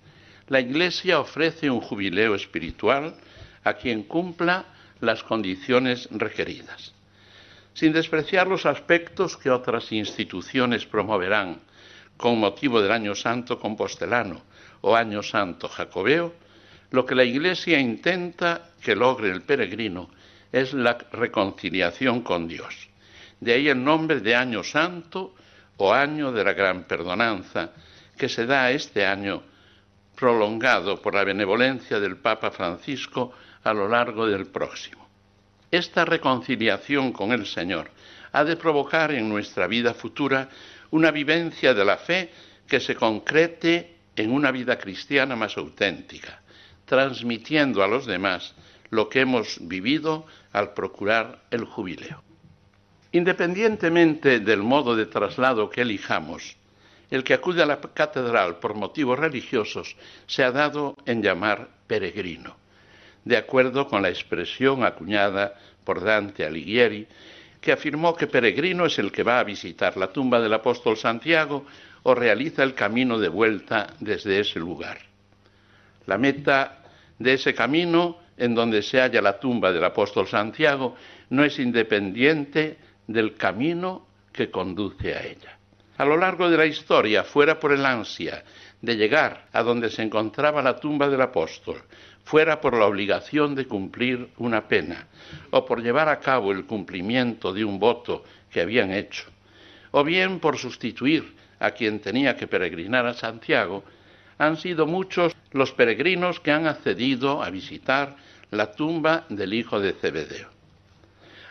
[0.48, 3.16] la Iglesia ofrece un jubileo espiritual
[3.64, 4.66] a quien cumpla
[5.02, 6.94] las condiciones requeridas.
[7.74, 11.60] Sin despreciar los aspectos que otras instituciones promoverán
[12.16, 14.42] con motivo del Año Santo compostelano
[14.82, 16.34] o Año Santo jacobeo,
[16.92, 20.10] lo que la Iglesia intenta que logre el peregrino
[20.52, 22.90] es la reconciliación con Dios.
[23.40, 25.36] De ahí el nombre de Año Santo
[25.78, 27.72] o Año de la Gran Perdonanza,
[28.18, 29.44] que se da este año
[30.18, 35.08] prolongado por la benevolencia del Papa Francisco a lo largo del próximo.
[35.70, 37.92] Esta reconciliación con el Señor
[38.32, 40.50] ha de provocar en nuestra vida futura
[40.90, 42.32] una vivencia de la fe
[42.68, 46.42] que se concrete en una vida cristiana más auténtica,
[46.86, 48.56] transmitiendo a los demás
[48.90, 52.24] lo que hemos vivido al procurar el jubileo.
[53.12, 56.58] Independientemente del modo de traslado que elijamos,
[57.10, 59.96] el que acude a la catedral por motivos religiosos
[60.26, 62.56] se ha dado en llamar peregrino,
[63.24, 67.08] de acuerdo con la expresión acuñada por Dante Alighieri
[67.62, 71.66] que afirmó que peregrino es el que va a visitar la tumba del apóstol Santiago
[72.04, 75.00] o realiza el camino de vuelta desde ese lugar.
[76.06, 76.84] La meta
[77.20, 80.96] de ese camino en donde se halla la tumba del apóstol Santiago
[81.30, 82.78] no es independiente
[83.08, 85.57] del camino que conduce a ella.
[85.98, 88.44] A lo largo de la historia, fuera por el ansia
[88.82, 91.82] de llegar a donde se encontraba la tumba del apóstol,
[92.24, 95.08] fuera por la obligación de cumplir una pena
[95.50, 99.26] o por llevar a cabo el cumplimiento de un voto que habían hecho,
[99.92, 103.84] o bien por sustituir a quien tenía que peregrinar a Santiago,
[104.38, 108.16] han sido muchos los peregrinos que han accedido a visitar
[108.52, 110.50] la tumba del hijo de Zebedeo.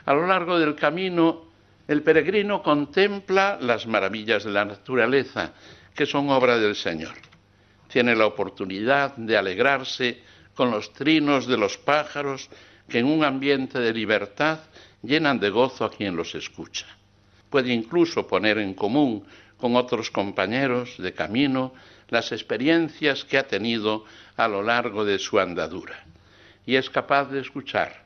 [0.04, 1.45] A lo largo del camino,
[1.88, 5.52] el peregrino contempla las maravillas de la naturaleza,
[5.94, 7.14] que son obra del Señor.
[7.88, 10.22] Tiene la oportunidad de alegrarse
[10.54, 12.48] con los trinos de los pájaros
[12.88, 14.60] que en un ambiente de libertad
[15.02, 16.86] llenan de gozo a quien los escucha.
[17.50, 19.24] Puede incluso poner en común
[19.56, 21.72] con otros compañeros de camino
[22.08, 24.04] las experiencias que ha tenido
[24.36, 26.04] a lo largo de su andadura.
[26.66, 28.04] Y es capaz de escuchar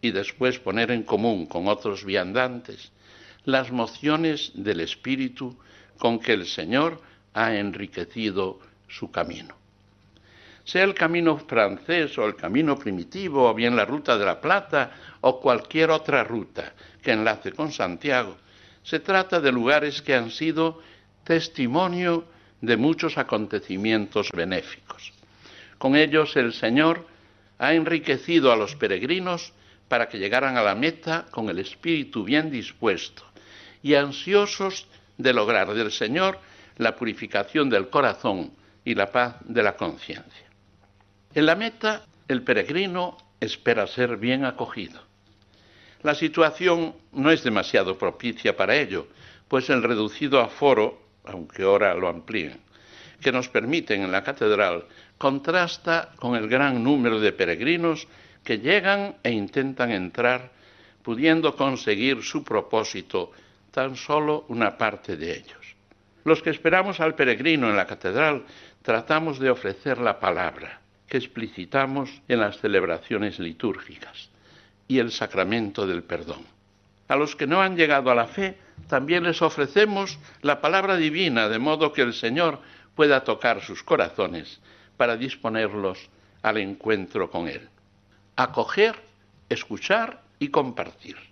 [0.00, 2.90] y después poner en común con otros viandantes
[3.48, 5.56] las mociones del espíritu
[5.98, 7.00] con que el Señor
[7.32, 9.56] ha enriquecido su camino
[10.68, 14.90] sea el camino francés o el camino primitivo o bien la ruta de la Plata
[15.22, 18.36] o cualquier otra ruta que enlace con Santiago,
[18.82, 20.82] se trata de lugares que han sido
[21.24, 22.26] testimonio
[22.60, 25.14] de muchos acontecimientos benéficos.
[25.78, 27.06] Con ellos el Señor
[27.58, 29.54] ha enriquecido a los peregrinos
[29.88, 33.24] para que llegaran a la meta con el espíritu bien dispuesto
[33.82, 36.38] y ansiosos de lograr del Señor
[36.76, 38.52] la purificación del corazón
[38.84, 40.46] y la paz de la conciencia.
[41.34, 45.00] En la meta, el peregrino espera ser bien acogido.
[46.02, 49.08] La situación no es demasiado propicia para ello,
[49.48, 52.60] pues el reducido aforo, aunque ahora lo amplíen,
[53.20, 54.84] que nos permiten en la catedral,
[55.18, 58.06] contrasta con el gran número de peregrinos
[58.44, 60.52] que llegan e intentan entrar,
[61.02, 63.32] pudiendo conseguir su propósito
[63.78, 65.76] tan solo una parte de ellos.
[66.24, 68.42] Los que esperamos al peregrino en la catedral
[68.82, 74.30] tratamos de ofrecer la palabra, que explicitamos en las celebraciones litúrgicas
[74.88, 76.44] y el sacramento del perdón.
[77.06, 78.58] A los que no han llegado a la fe,
[78.88, 82.58] también les ofrecemos la palabra divina, de modo que el Señor
[82.96, 84.60] pueda tocar sus corazones
[84.96, 86.10] para disponerlos
[86.42, 87.68] al encuentro con Él.
[88.34, 88.96] Acoger,
[89.48, 91.27] escuchar y compartir.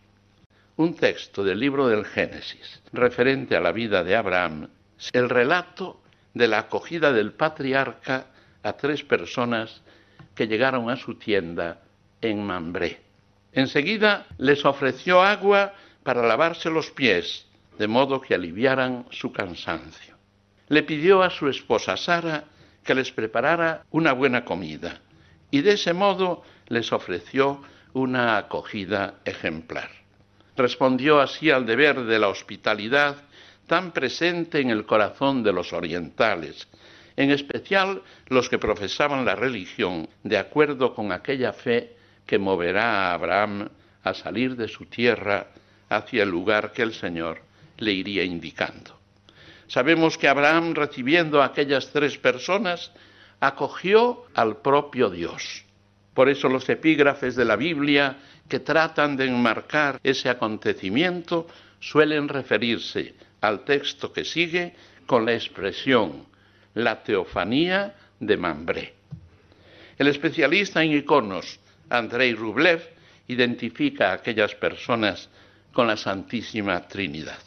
[0.77, 4.69] Un texto del libro del Génesis referente a la vida de Abraham,
[5.13, 6.03] el relato
[6.35, 8.27] de la acogida del patriarca
[8.63, 9.83] a tres personas
[10.35, 11.81] que llegaron a su tienda
[12.21, 13.01] en Mambré.
[13.53, 15.73] Enseguida les ofreció agua
[16.03, 17.47] para lavarse los pies,
[17.79, 20.17] de modo que aliviaran su cansancio.
[20.69, 22.45] Le pidió a su esposa Sara
[22.85, 25.01] que les preparara una buena comida
[25.51, 27.63] y de ese modo les ofreció
[27.95, 30.06] una acogida ejemplar.
[30.57, 33.17] Respondió así al deber de la hospitalidad
[33.67, 36.69] tan presente en el corazón de los orientales,
[37.17, 41.97] en especial los que profesaban la religión de acuerdo con aquella fe
[42.27, 43.69] que moverá a Abraham
[44.03, 45.49] a salir de su tierra
[45.89, 47.43] hacia el lugar que el Señor
[47.79, 48.99] le iría indicando.
[49.69, 52.93] Sabemos que Abraham, recibiendo a aquellas tres personas,
[53.41, 55.66] acogió al propio Dios.
[56.17, 58.17] Por eso los epígrafes de la Biblia
[58.49, 61.47] que tratan de enmarcar ese acontecimiento
[61.79, 66.25] suelen referirse al texto que sigue con la expresión
[66.73, 68.95] la teofanía de Mambré.
[69.99, 71.61] El especialista en iconos
[71.91, 72.81] Andrei Rublev
[73.29, 75.29] identifica a aquellas personas
[75.75, 77.43] con la Santísima Trinidad.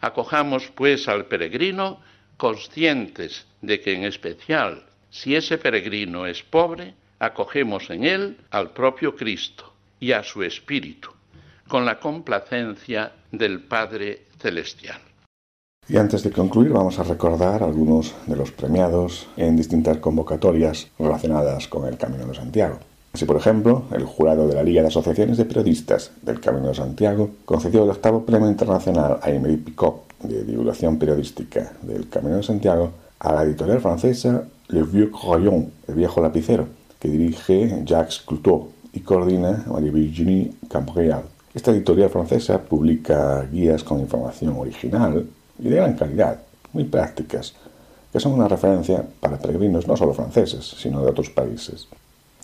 [0.00, 2.00] Acojamos pues al peregrino
[2.38, 9.14] conscientes de que en especial si ese peregrino es pobre, acogemos en él al propio
[9.14, 11.10] Cristo y a su Espíritu,
[11.68, 14.98] con la complacencia del Padre Celestial.
[15.86, 21.68] Y antes de concluir vamos a recordar algunos de los premiados en distintas convocatorias relacionadas
[21.68, 22.78] con el Camino de Santiago.
[23.12, 26.74] Así, por ejemplo, el jurado de la Liga de Asociaciones de Periodistas del Camino de
[26.74, 32.44] Santiago concedió el octavo premio internacional a Emery Picot de divulgación periodística del Camino de
[32.44, 36.68] Santiago a la editorial francesa Le Vieux Crayon, el viejo lapicero,
[37.00, 41.22] que dirige Jacques Cousteau y coordina Marie-Virginie Cambrial.
[41.54, 45.26] Esta editorial francesa publica guías con información original
[45.58, 46.40] y de gran calidad,
[46.72, 47.54] muy prácticas,
[48.12, 51.88] que son una referencia para peregrinos no solo franceses, sino de otros países.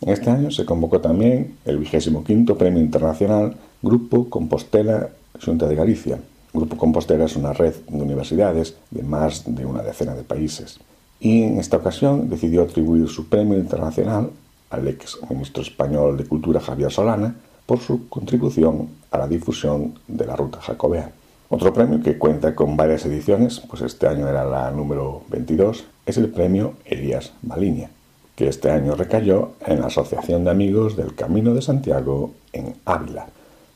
[0.01, 5.09] Este año se convocó también el vigésimo quinto Premio Internacional Grupo Compostela
[5.43, 6.19] Junta de Galicia.
[6.53, 10.79] Grupo Compostela es una red de universidades de más de una decena de países.
[11.19, 14.29] Y en esta ocasión decidió atribuir su premio internacional
[14.69, 20.25] al ex ministro español de Cultura Javier Solana por su contribución a la difusión de
[20.25, 21.11] la ruta jacobea.
[21.49, 26.17] Otro premio que cuenta con varias ediciones, pues este año era la número 22, es
[26.17, 27.89] el premio Elías Malinia
[28.37, 33.25] que este año recayó en la Asociación de Amigos del Camino de Santiago en Ávila.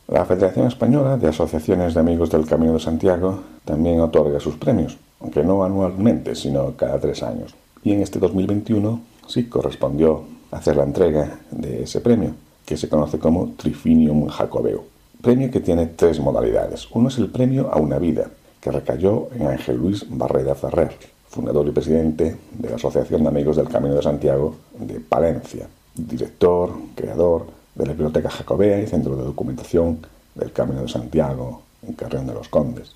[0.07, 4.99] La Federación Española de Asociaciones de Amigos del Camino de Santiago también otorga sus premios,
[5.19, 7.55] aunque no anualmente, sino cada tres años.
[7.83, 12.35] Y en este 2021 sí correspondió hacer la entrega de ese premio,
[12.65, 14.83] que se conoce como Trifinium Jacobeo.
[15.21, 16.87] Premio que tiene tres modalidades.
[16.91, 18.29] Uno es el premio a una vida,
[18.59, 20.91] que recayó en Ángel Luis Barreda Ferrer,
[21.29, 26.71] fundador y presidente de la Asociación de Amigos del Camino de Santiago de Palencia, director,
[26.95, 29.99] creador de la Biblioteca Jacobea y Centro de Documentación
[30.35, 32.93] del Camino de Santiago en Carrión de los Condes.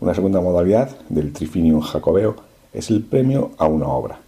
[0.00, 2.36] Una segunda modalidad del Trifinium Jacobeo
[2.72, 4.20] es el premio a una obra,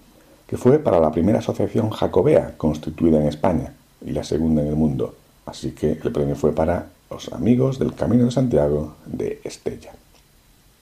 [0.53, 3.73] que fue para la primera asociación jacobea constituida en España
[4.05, 5.15] y la segunda en el mundo,
[5.47, 9.93] así que el premio fue para los amigos del Camino de Santiago de Estella.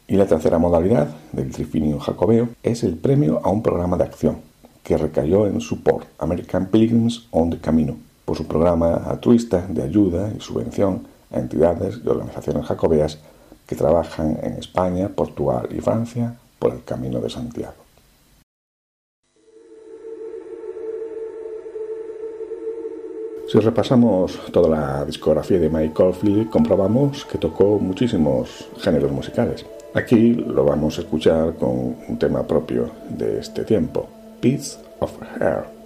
[0.09, 4.39] Y la tercera modalidad del Trifinio Jacobeo es el premio a un programa de acción
[4.83, 10.33] que recayó en Support American Pilgrims on the Camino por su programa altruista de ayuda
[10.37, 13.21] y subvención a entidades y organizaciones jacobeas
[13.69, 17.80] que trabajan en España, Portugal y Francia por el Camino de Santiago.
[23.51, 29.67] Si repasamos toda la discografía de Mike Oldfield, comprobamos que tocó muchísimos géneros musicales.
[29.93, 34.09] Aquí lo vamos a escuchar con un tema propio de este tiempo,
[34.41, 35.80] Piece of Hair.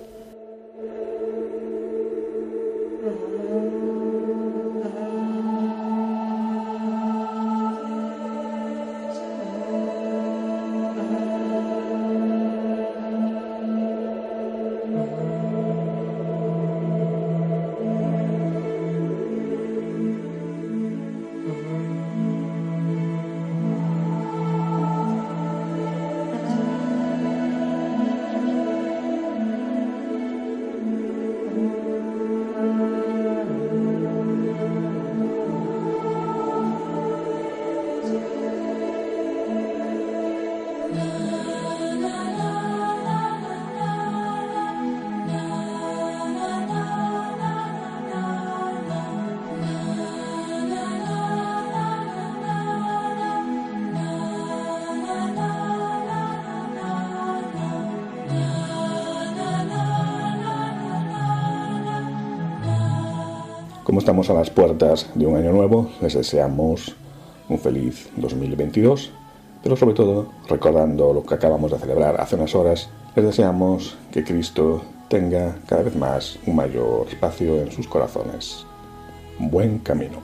[63.94, 66.96] Como estamos a las puertas de un año nuevo, les deseamos
[67.48, 69.12] un feliz 2022,
[69.62, 74.24] pero sobre todo, recordando lo que acabamos de celebrar hace unas horas, les deseamos que
[74.24, 78.66] Cristo tenga cada vez más un mayor espacio en sus corazones.
[79.38, 80.23] Buen camino.